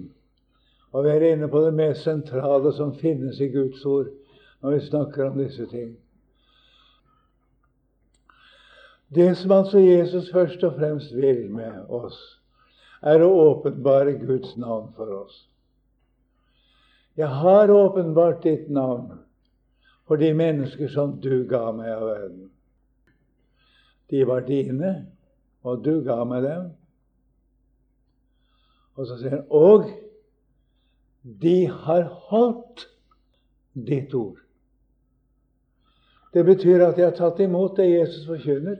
Og 0.93 1.05
vi 1.05 1.11
er 1.11 1.27
inne 1.33 1.49
på 1.49 1.61
det 1.63 1.75
mest 1.75 2.03
sentrale 2.03 2.73
som 2.75 2.95
finnes 2.99 3.39
i 3.41 3.51
Guds 3.51 3.85
ord, 3.87 4.09
når 4.63 4.77
vi 4.77 4.87
snakker 4.87 5.29
om 5.31 5.39
disse 5.39 5.67
ting. 5.71 5.93
Det 9.15 9.35
som 9.37 9.53
altså 9.53 9.79
Jesus 9.79 10.31
først 10.31 10.65
og 10.65 10.77
fremst 10.79 11.15
vil 11.17 11.49
med 11.51 11.89
oss, 11.91 12.19
er 13.03 13.25
å 13.25 13.31
åpenbare 13.51 14.15
Guds 14.21 14.55
navn 14.61 14.93
for 14.95 15.11
oss. 15.25 15.47
Jeg 17.19 17.29
har 17.29 17.73
åpenbart 17.75 18.45
ditt 18.45 18.69
navn 18.71 19.19
for 20.07 20.21
de 20.21 20.31
mennesker 20.35 20.89
som 20.93 21.17
du 21.21 21.43
ga 21.49 21.71
meg 21.75 21.91
av 21.91 22.05
verden. 22.07 22.45
De 24.11 24.23
var 24.27 24.47
dine, 24.47 24.93
og 25.63 25.83
du 25.85 26.01
ga 26.07 26.23
meg 26.25 26.45
dem. 26.47 26.71
Og 28.99 29.09
så 29.09 29.19
sier 29.19 29.37
han 29.37 29.49
og 29.51 29.91
de 31.21 31.67
har 31.69 32.07
holdt 32.31 32.87
ditt 33.75 34.15
ord. 34.15 34.39
Det 36.33 36.45
betyr 36.47 36.87
at 36.87 36.97
de 36.97 37.05
har 37.05 37.17
tatt 37.17 37.41
imot 37.43 37.77
det 37.77 37.91
Jesus 37.91 38.27
forkynner. 38.29 38.79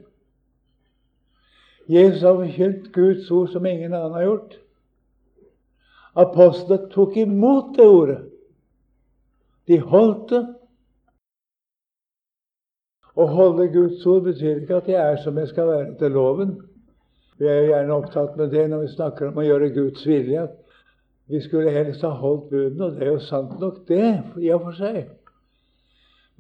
Jesus 1.91 2.23
har 2.23 2.37
forkynt 2.39 2.93
Guds 2.95 3.31
ord 3.35 3.51
som 3.51 3.67
ingen 3.67 3.95
annen 3.95 4.15
har 4.15 4.27
gjort. 4.29 4.57
Apostlene 6.21 6.91
tok 6.93 7.17
imot 7.19 7.75
det 7.77 7.87
ordet. 7.87 8.21
De 9.67 9.79
holdt 9.83 10.31
det. 10.31 10.43
Å 13.19 13.27
holde 13.27 13.67
Guds 13.75 14.07
ord 14.07 14.23
betyr 14.29 14.63
ikke 14.63 14.79
at 14.81 14.91
jeg 14.91 15.01
er 15.03 15.19
som 15.23 15.39
jeg 15.39 15.51
skal 15.51 15.69
være 15.69 15.89
etter 15.91 16.13
loven. 16.15 16.55
Vi 17.41 17.49
er 17.49 17.59
jo 17.59 17.71
gjerne 17.73 17.97
opptatt 17.97 18.37
med 18.39 18.53
det 18.55 18.67
når 18.71 18.85
vi 18.85 18.93
snakker 18.95 19.31
om 19.31 19.41
å 19.41 19.47
gjøre 19.47 19.73
Guds 19.75 20.07
vilje. 20.07 20.47
Vi 21.31 21.41
skulle 21.43 21.75
helst 21.75 22.05
ha 22.07 22.11
holdt 22.21 22.51
budene, 22.51 22.87
og 22.87 22.97
det 22.99 23.07
er 23.07 23.13
jo 23.15 23.23
sant 23.23 23.59
nok, 23.63 23.83
det, 23.89 24.07
i 24.43 24.51
og 24.55 24.65
for 24.67 24.79
seg. 24.79 25.03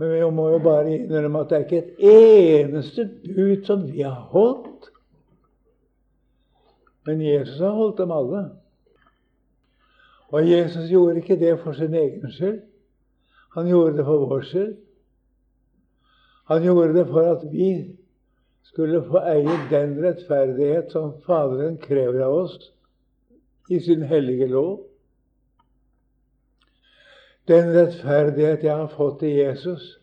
Men 0.01 0.15
vi 0.15 0.23
må 0.35 0.49
jo 0.51 0.63
bare 0.65 0.97
innrømme 0.97 1.43
at 1.43 1.51
det 1.51 1.59
er 1.59 1.67
ikke 1.67 1.83
et 1.83 2.07
eneste 2.11 3.07
bud 3.27 3.67
som 3.69 3.85
vi 3.91 4.03
har 4.03 4.19
holdt. 4.33 4.91
Men 7.07 7.21
Jesus 7.21 7.61
har 7.61 7.77
holdt 7.77 7.99
dem 7.99 8.11
alle. 8.13 8.43
Og 10.31 10.51
Jesus 10.51 10.91
gjorde 10.91 11.17
ikke 11.17 11.39
det 11.41 11.57
for 11.63 11.73
sin 11.73 11.95
egen 11.95 12.33
skyld. 12.33 12.61
Han 13.55 13.69
gjorde 13.69 13.97
det 13.97 14.05
for 14.05 14.27
vår 14.27 14.45
skyld. 14.47 14.77
Han 16.51 16.63
gjorde 16.63 16.99
det 16.99 17.07
for 17.07 17.33
at 17.33 17.47
vi 17.53 17.71
skulle 18.63 19.03
få 19.07 19.23
eie 19.33 19.57
den 19.71 19.97
rettferdighet 20.05 20.93
som 20.93 21.13
Faderen 21.27 21.79
krever 21.83 22.23
av 22.27 22.35
oss 22.45 22.71
i 23.71 23.81
sin 23.81 24.03
hellige 24.03 24.47
lov. 24.51 24.81
Den 27.49 27.73
rettferdighet 27.75 28.65
jeg 28.67 28.77
har 28.77 28.91
fått 28.95 29.23
i 29.27 29.33
Jesus, 29.41 29.97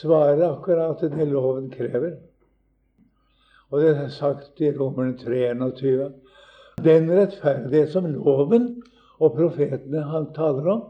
svarer 0.00 0.42
akkurat 0.48 0.98
til 1.00 1.12
det 1.12 1.28
loven 1.28 1.70
krever. 1.72 2.16
Og 3.74 3.80
det 3.80 3.88
er 3.90 4.08
sagt 4.08 4.60
i 4.62 4.68
Romerne 4.70 5.16
3,21. 5.18 6.12
Den 6.84 7.08
rettferdighet 7.10 7.88
som 7.90 8.04
loven 8.06 8.68
og 9.18 9.32
profetene 9.34 10.02
han 10.06 10.28
taler 10.34 10.68
om, 10.70 10.84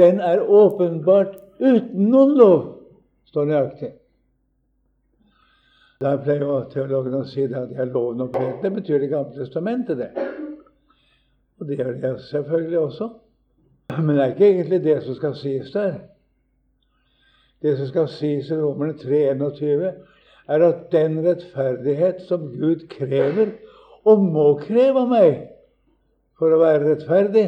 den 0.00 0.22
er 0.24 0.40
åpenbart 0.40 1.34
uten 1.60 2.06
noen 2.08 2.32
lov, 2.38 2.62
står 3.28 3.50
nøyaktig. 3.50 3.90
Der 6.00 6.16
pleier 6.24 6.46
jo 6.46 6.56
teologene 6.72 7.20
å 7.20 7.28
si 7.28 7.44
at 7.44 7.68
det 7.74 7.84
er 7.84 7.92
loven 7.92 8.24
og 8.24 8.32
profetene. 8.32 8.62
Det 8.62 8.72
betyr 8.78 9.04
Det 9.04 9.10
gamle 9.12 9.36
testamentet, 9.36 10.00
det. 10.00 10.10
Og 11.60 11.68
det 11.68 11.76
gjør 11.76 11.92
det 12.00 12.14
selvfølgelig 12.30 12.78
også. 12.78 13.10
Men 13.98 14.16
det 14.16 14.24
er 14.24 14.32
ikke 14.32 14.48
egentlig 14.48 14.80
det 14.84 14.96
som 15.02 15.20
skal 15.20 15.36
sies 15.36 15.76
der. 15.76 16.00
Det 17.62 17.76
som 17.76 17.92
skal 17.92 18.08
sies 18.08 18.50
i 18.50 18.56
Romerne 18.56 18.96
3,21, 18.96 19.92
er 20.48 20.64
at 20.66 20.92
den 20.92 21.18
rettferdighet 21.26 22.22
som 22.28 22.50
Gud 22.52 22.86
krever, 22.88 23.54
og 24.04 24.20
må 24.20 24.46
kreve 24.60 25.00
av 25.00 25.08
meg 25.08 25.36
for 26.38 26.52
å 26.52 26.60
være 26.60 26.90
rettferdig, 26.90 27.46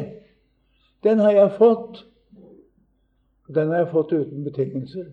den 1.05 1.21
har 1.21 1.35
jeg 1.35 1.53
fått. 1.59 2.01
Den 3.53 3.69
har 3.71 3.83
jeg 3.83 3.91
fått 3.93 4.11
uten 4.11 4.43
betingelser. 4.43 5.05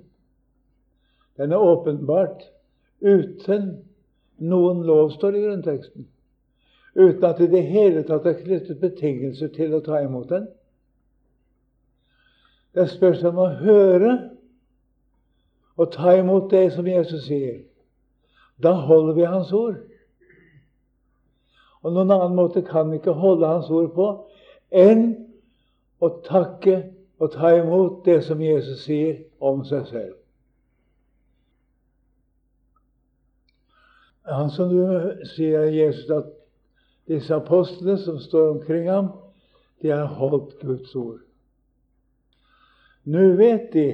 Den 1.37 1.53
er 1.53 1.63
åpenbart 1.63 2.47
uten 3.05 3.69
noen 4.39 4.83
lov, 4.87 5.13
står 5.15 5.37
i 5.37 5.45
grunnteksten. 5.45 6.09
Uten 6.95 7.25
at 7.27 7.39
det 7.39 7.49
i 7.49 7.53
det 7.53 7.65
hele 7.69 8.03
tatt 8.07 8.27
er 8.27 8.39
knyttet 8.39 8.81
betingelser 8.81 9.51
til 9.55 9.75
å 9.75 9.83
ta 9.85 10.01
imot 10.03 10.31
den. 10.31 10.47
Det 12.75 12.87
er 12.87 12.91
spørsmål 12.91 13.31
om 13.35 13.43
å 13.45 13.51
høre 13.61 14.13
og 15.77 15.93
ta 15.95 16.15
imot 16.19 16.51
det 16.51 16.69
som 16.75 16.87
Jesus 16.87 17.27
sier. 17.27 17.63
Da 18.63 18.73
holder 18.73 19.15
vi 19.15 19.27
Hans 19.29 19.53
ord. 19.53 19.81
Og 21.85 21.93
noen 21.93 22.11
annen 22.15 22.37
måte 22.37 22.63
kan 22.65 22.91
vi 22.91 23.01
ikke 23.01 23.17
holde 23.19 23.49
Hans 23.49 23.71
ord 23.71 23.91
på 23.97 24.09
enn 24.75 25.07
å 26.03 26.11
takke 26.25 26.81
og 27.21 27.33
ta 27.35 27.55
imot 27.57 28.05
det 28.07 28.21
som 28.27 28.41
Jesus 28.43 28.85
sier 28.87 29.23
om 29.41 29.63
seg 29.69 29.87
selv. 29.91 30.15
Han 34.25 34.49
som 34.51 34.73
du 34.73 34.81
sier 35.35 35.69
Jesus 35.69 36.09
at 36.11 36.33
disse 37.11 37.35
apostlene 37.37 37.99
som 38.01 38.19
står 38.19 38.55
omkring 38.55 38.89
ham, 38.89 39.13
de 39.83 39.93
har 39.93 40.09
holdt 40.17 40.57
Guds 40.65 40.95
ord. 40.97 41.21
Nå 43.05 43.35
vet 43.37 43.69
de 43.75 43.89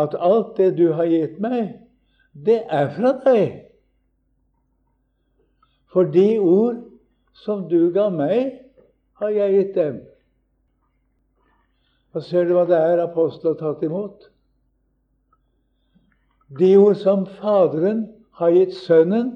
at 0.00 0.16
alt 0.16 0.56
det 0.56 0.70
du 0.78 0.86
har 0.96 1.04
gitt 1.04 1.36
meg, 1.42 1.83
det 2.34 2.62
er 2.68 2.90
fra 2.96 3.14
deg. 3.24 3.60
For 5.94 6.10
de 6.10 6.38
ord 6.42 6.82
som 7.44 7.68
du 7.70 7.92
ga 7.94 8.08
meg, 8.10 8.60
har 9.22 9.30
jeg 9.30 9.54
gitt 9.54 9.74
dem. 9.78 10.00
Og 12.14 12.22
ser 12.22 12.46
du 12.46 12.54
hva 12.56 12.64
det 12.66 12.78
er 12.78 13.02
apostelen 13.02 13.54
har 13.54 13.74
tatt 13.74 13.84
imot? 13.86 14.26
De 16.58 16.74
ord 16.78 16.98
som 16.98 17.24
Faderen 17.38 18.04
har 18.38 18.54
gitt 18.54 18.74
Sønnen, 18.74 19.32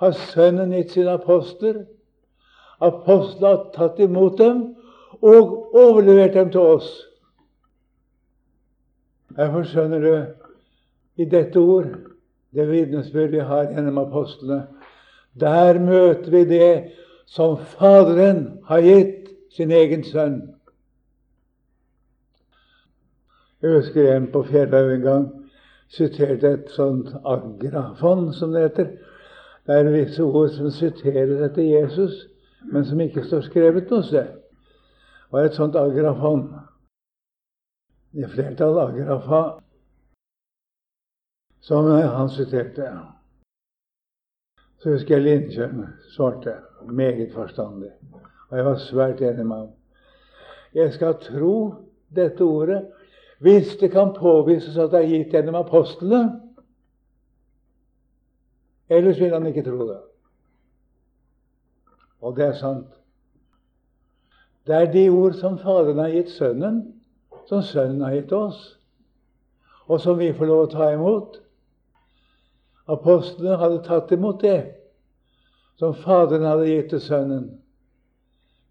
har 0.00 0.12
Sønnen 0.32 0.72
gitt 0.76 0.94
sin 0.94 1.08
apostler. 1.08 1.82
Apostlene 2.80 3.48
har 3.48 3.64
tatt 3.74 4.00
imot 4.00 4.38
dem 4.40 4.62
og 5.20 5.74
overlevert 5.76 6.36
dem 6.36 6.52
til 6.52 6.76
oss. 6.76 6.88
Derfor 9.36 9.64
skjønner 9.68 10.04
du 10.04 10.14
i 11.20 11.24
dette 11.28 11.60
ord, 11.60 11.90
det 12.54 12.66
vitnesbyrd 12.70 13.34
vi 13.34 13.42
har 13.44 13.68
gjennom 13.70 13.98
apostlene. 14.00 14.62
Der 15.40 15.78
møter 15.78 16.30
vi 16.30 16.44
det 16.48 16.70
som 17.30 17.58
Faderen 17.76 18.58
har 18.66 18.80
gitt 18.82 19.28
sin 19.54 19.70
egen 19.70 20.02
sønn. 20.04 20.40
Jeg 23.60 23.76
husker 23.76 24.08
en 24.14 24.30
på 24.32 24.42
Fjellhaug 24.48 24.94
en 24.94 25.04
gang 25.04 25.28
siterte 25.92 26.54
et 26.54 26.72
sånt 26.72 27.12
agrafon, 27.24 28.32
som 28.32 28.54
det 28.54 28.62
heter. 28.62 28.90
Det 29.66 29.76
er 29.76 29.92
visse 29.92 30.24
ord 30.24 30.48
som 30.54 30.70
siterer 30.72 31.44
etter 31.44 31.62
Jesus, 31.62 32.26
men 32.72 32.84
som 32.84 33.00
ikke 33.00 33.26
står 33.26 33.44
skrevet 33.46 33.90
noe 33.92 34.06
sted. 34.06 34.30
Og 35.30 35.44
et 35.44 35.58
sånt 35.58 35.76
agrafon. 35.76 36.48
I 38.16 38.26
flertall 38.26 38.78
agrafa 38.82 39.42
som 41.60 41.90
han 41.90 42.28
siterte. 42.28 42.90
Så 44.80 44.94
husker 44.94 45.18
jeg 45.18 45.24
Lindkjøm 45.24 45.82
svarte, 46.14 46.54
meget 46.88 47.32
forstandig, 47.32 47.90
og 48.48 48.56
jeg 48.56 48.64
var 48.64 48.76
svært 48.76 49.20
enig 49.20 49.46
med 49.46 49.56
ham. 49.56 49.72
Jeg 50.74 50.92
skal 50.92 51.18
tro 51.20 51.74
dette 52.14 52.40
ordet 52.40 52.86
hvis 53.40 53.76
det 53.80 53.90
kan 53.90 54.14
påvises 54.14 54.76
at 54.76 54.92
det 54.92 55.00
er 55.00 55.08
gitt 55.08 55.34
gjennom 55.34 55.56
apostlene. 55.62 56.40
Ellers 58.88 59.20
vil 59.20 59.32
han 59.32 59.46
ikke 59.46 59.64
tro 59.64 59.88
det. 59.88 60.00
Og 62.20 62.36
det 62.36 62.44
er 62.44 62.56
sant. 62.58 62.88
Det 64.66 64.76
er 64.76 64.92
de 64.92 65.08
ord 65.08 65.32
som 65.32 65.58
Faderen 65.58 65.98
har 65.98 66.12
gitt 66.12 66.30
Sønnen, 66.30 66.82
som 67.48 67.62
Sønnen 67.62 68.04
har 68.04 68.12
gitt 68.14 68.32
oss, 68.32 68.58
og 69.88 70.00
som 70.00 70.18
vi 70.18 70.32
får 70.36 70.46
lov 70.46 70.66
å 70.66 70.72
ta 70.74 70.90
imot. 70.92 71.40
Apostlene 72.90 73.58
hadde 73.60 73.82
tatt 73.86 74.12
imot 74.12 74.42
det 74.42 74.58
som 75.78 75.94
Faderen 75.96 76.48
hadde 76.48 76.66
gitt 76.68 76.90
til 76.92 77.00
Sønnen. 77.00 77.46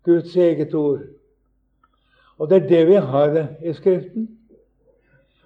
Guds 0.06 0.36
eget 0.36 0.74
ord. 0.78 1.06
Og 2.40 2.50
det 2.50 2.62
er 2.64 2.68
det 2.68 2.84
vi 2.88 3.00
har 3.12 3.40
i 3.62 3.74
Skriften, 3.74 4.28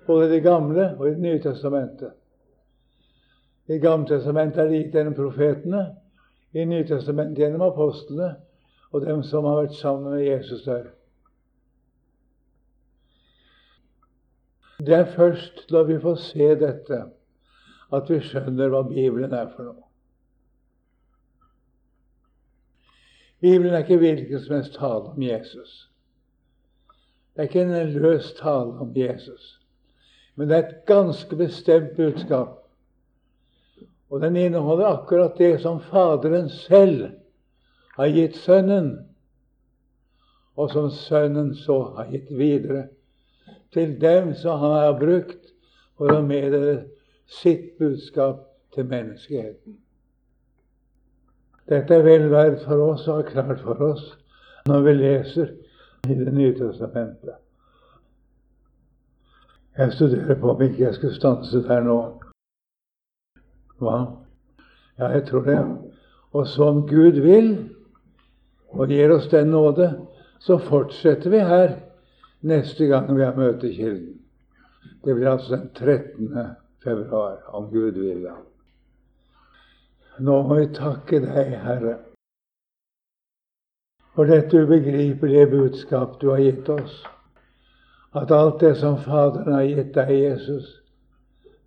både 0.07 0.27
i 0.27 0.31
Det 0.35 0.43
gamle 0.43 0.89
og 0.97 1.07
i 1.07 1.13
Det 1.13 1.19
nye 1.19 1.41
testamentet. 1.41 2.11
I 3.67 3.79
Gamle 3.79 4.07
testamentet 4.07 4.59
er 4.59 4.67
det 4.67 4.81
gitt 4.81 4.97
gjennom 4.97 5.15
profetene, 5.15 5.85
i 6.53 6.65
Nye 6.65 6.85
testamentet 6.85 7.39
gjennom 7.39 7.63
apostlene 7.69 8.35
og 8.91 9.01
dem 9.01 9.23
som 9.25 9.47
har 9.47 9.63
vært 9.63 9.79
sammen 9.79 10.13
med 10.13 10.25
Jesus 10.25 10.65
der. 10.67 10.91
Det 14.83 14.93
er 14.93 15.11
først 15.15 15.71
når 15.71 15.83
vi 15.83 15.99
får 16.03 16.15
se 16.19 16.55
dette, 16.59 16.99
at 17.93 18.09
vi 18.09 18.19
skjønner 18.25 18.71
hva 18.73 18.83
Bibelen 18.87 19.33
er 19.33 19.49
for 19.53 19.69
noe. 19.69 19.83
Bibelen 23.43 23.73
er 23.73 23.83
ikke 23.83 23.99
hvilken 23.99 24.39
som 24.39 24.55
helst 24.55 24.77
tale 24.79 25.11
om 25.11 25.21
Jesus. 25.21 25.73
Det 27.33 27.43
er 27.43 27.49
ikke 27.49 27.65
en 27.65 27.95
løs 27.97 28.29
tale 28.37 28.77
om 28.79 28.93
Jesus, 28.95 29.57
men 30.35 30.49
det 30.49 30.57
er 30.57 30.63
et 30.63 30.85
ganske 30.87 31.35
bestemt 31.35 31.95
budskap. 31.97 32.59
Og 34.13 34.21
den 34.21 34.35
inneholder 34.37 34.93
akkurat 34.93 35.37
det 35.37 35.57
som 35.61 35.81
Faderen 35.81 36.49
selv 36.49 37.09
har 37.97 38.13
gitt 38.13 38.37
Sønnen, 38.37 38.91
og 40.55 40.69
som 40.71 40.89
Sønnen 40.93 41.55
så 41.57 41.79
har 41.97 42.11
gitt 42.13 42.29
videre 42.37 42.87
til 43.73 43.97
dem 44.01 44.35
som 44.37 44.59
han 44.61 44.75
har 44.77 44.99
brukt 44.99 45.51
for 45.97 46.13
å 46.13 46.21
meddele 46.25 46.83
sitt 47.41 47.77
budskap 47.79 48.43
til 48.73 48.85
menneskeheten. 48.85 49.77
Dette 51.69 51.95
er 51.95 52.03
vel 52.03 52.27
verdt 52.31 52.65
for 52.67 52.91
oss 52.91 53.07
å 53.07 53.19
ha 53.19 53.27
klart 53.27 53.61
for 53.63 53.79
oss 53.85 54.03
når 54.67 54.81
vi 54.87 54.93
leser 54.99 55.53
i 56.09 56.15
Det 56.19 56.33
nye 56.35 56.51
testamentet. 56.57 57.37
Jeg 59.77 59.93
studerer 59.93 60.35
på 60.39 60.51
om 60.51 60.61
ikke 60.61 60.83
jeg 60.83 60.95
skulle 60.95 61.15
stanse 61.15 61.61
der 61.63 61.85
nå. 61.85 61.97
Hva? 63.79 63.99
Ja, 64.99 65.07
jeg 65.07 65.23
tror 65.29 65.47
det. 65.47 65.61
Og 66.33 66.47
som 66.47 66.83
Gud 66.87 67.21
vil, 67.23 67.53
og 68.73 68.91
gir 68.91 69.13
oss 69.15 69.29
den 69.31 69.47
nåde, 69.53 69.87
så 70.39 70.57
fortsetter 70.57 71.29
vi 71.29 71.39
her 71.39 71.77
neste 72.41 72.85
gang 72.91 73.07
vi 73.15 73.23
har 73.23 73.37
møtekilden. 73.37 74.19
Det 75.05 75.15
blir 75.15 75.31
altså 75.31 75.55
den 75.55 75.69
13. 75.75 76.37
februar, 76.83 77.37
om 77.55 77.69
Gud 77.71 77.99
vil. 77.99 78.27
Nå 80.19 80.41
må 80.47 80.59
vi 80.59 80.67
takke 80.75 81.19
deg, 81.23 81.55
Herre, 81.63 81.97
for 84.13 84.29
dette 84.29 84.61
ubegripelige 84.61 85.47
budskap 85.49 86.19
du 86.21 86.29
har 86.29 86.43
gitt 86.43 86.69
oss. 86.69 87.01
At 88.13 88.31
alt 88.31 88.59
det 88.61 88.75
som 88.77 88.99
Faderen 89.01 89.53
har 89.53 89.65
gitt 89.65 89.95
deg, 89.95 90.11
Jesus, 90.13 90.67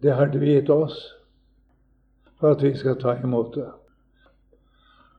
det 0.03 0.15
har 0.15 0.31
du 0.31 0.39
gitt 0.39 0.71
oss 0.71 1.01
for 2.39 2.55
at 2.55 2.63
vi 2.63 2.75
skal 2.77 3.01
ta 3.01 3.17
imot 3.19 3.55
det. 3.55 3.69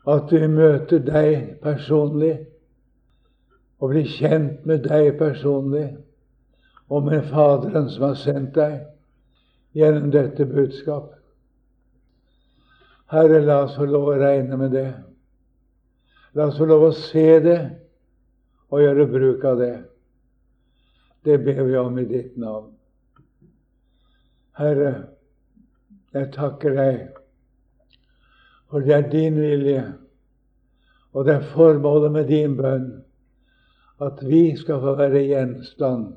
At 0.07 0.31
vi 0.31 0.47
møter 0.47 1.03
deg 1.03 1.57
personlig 1.62 2.38
og 3.79 3.91
blir 3.91 4.07
kjent 4.07 4.63
med 4.65 4.86
deg 4.88 5.17
personlig 5.19 5.89
og 6.88 7.10
med 7.10 7.27
Faderen 7.27 7.89
som 7.91 8.07
har 8.07 8.15
sendt 8.21 8.55
deg, 8.55 8.86
gjennom 9.71 10.12
dette 10.12 10.45
budskap. 10.45 11.13
Herre, 13.08 13.41
la 13.41 13.63
oss 13.63 13.75
få 13.80 13.88
lov 13.88 14.10
å 14.12 14.17
regne 14.19 14.58
med 14.60 14.73
det. 14.75 14.88
La 16.36 16.49
oss 16.49 16.58
få 16.60 16.67
lov 16.67 16.89
å 16.89 16.95
se 16.95 17.27
det 17.43 17.60
og 18.67 18.82
gjøre 18.84 19.08
bruk 19.12 19.45
av 19.47 19.62
det. 19.62 19.75
Det 21.23 21.38
ber 21.43 21.63
vi 21.63 21.77
om 21.80 21.99
i 21.99 22.06
ditt 22.08 22.36
navn. 22.39 22.73
Herre, 24.58 24.91
jeg 26.15 26.32
takker 26.34 26.75
deg, 26.75 27.01
for 28.67 28.84
det 28.84 28.95
er 28.95 29.10
din 29.12 29.38
vilje, 29.39 29.84
og 31.13 31.27
det 31.27 31.36
er 31.36 31.51
formålet 31.53 32.15
med 32.15 32.32
din 32.32 32.56
bønn 32.58 32.88
at 34.03 34.19
vi 34.25 34.56
skal 34.58 34.82
få 34.82 34.95
være 34.97 35.23
gjenstand 35.25 36.15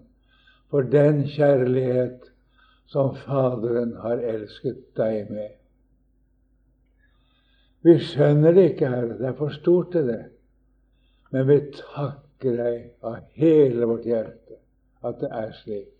for 0.72 0.86
den 0.88 1.22
kjærlighet 1.28 2.29
som 2.90 3.14
Faderen 3.14 3.94
har 4.02 4.18
elsket 4.32 4.82
deg 4.98 5.30
med. 5.30 5.52
Vi 7.86 7.94
skjønner 8.02 8.56
det 8.56 8.64
ikke, 8.72 8.90
Herre, 8.90 9.14
det 9.20 9.28
er 9.30 9.36
for 9.38 9.54
stort 9.54 9.92
til 9.94 10.10
det. 10.10 10.24
Men 11.30 11.46
vi 11.48 11.60
takker 11.76 12.58
deg 12.58 13.06
av 13.06 13.20
hele 13.38 13.86
vårt 13.88 14.08
hjerte 14.10 14.58
at 15.06 15.22
det 15.22 15.30
er 15.32 15.54
slik. 15.60 15.92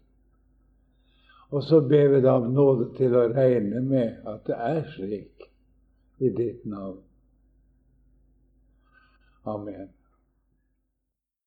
Og 1.50 1.62
så 1.66 1.80
ber 1.82 2.10
vi 2.12 2.20
deg 2.22 2.32
om 2.32 2.50
nåde 2.54 2.90
til 2.98 3.14
å 3.16 3.28
regne 3.30 3.80
med 3.86 4.26
at 4.28 4.42
det 4.50 4.58
er 4.58 4.82
slik 4.96 5.46
i 6.18 6.34
ditt 6.34 6.66
navn. 6.68 7.00
Amen. 9.48 9.88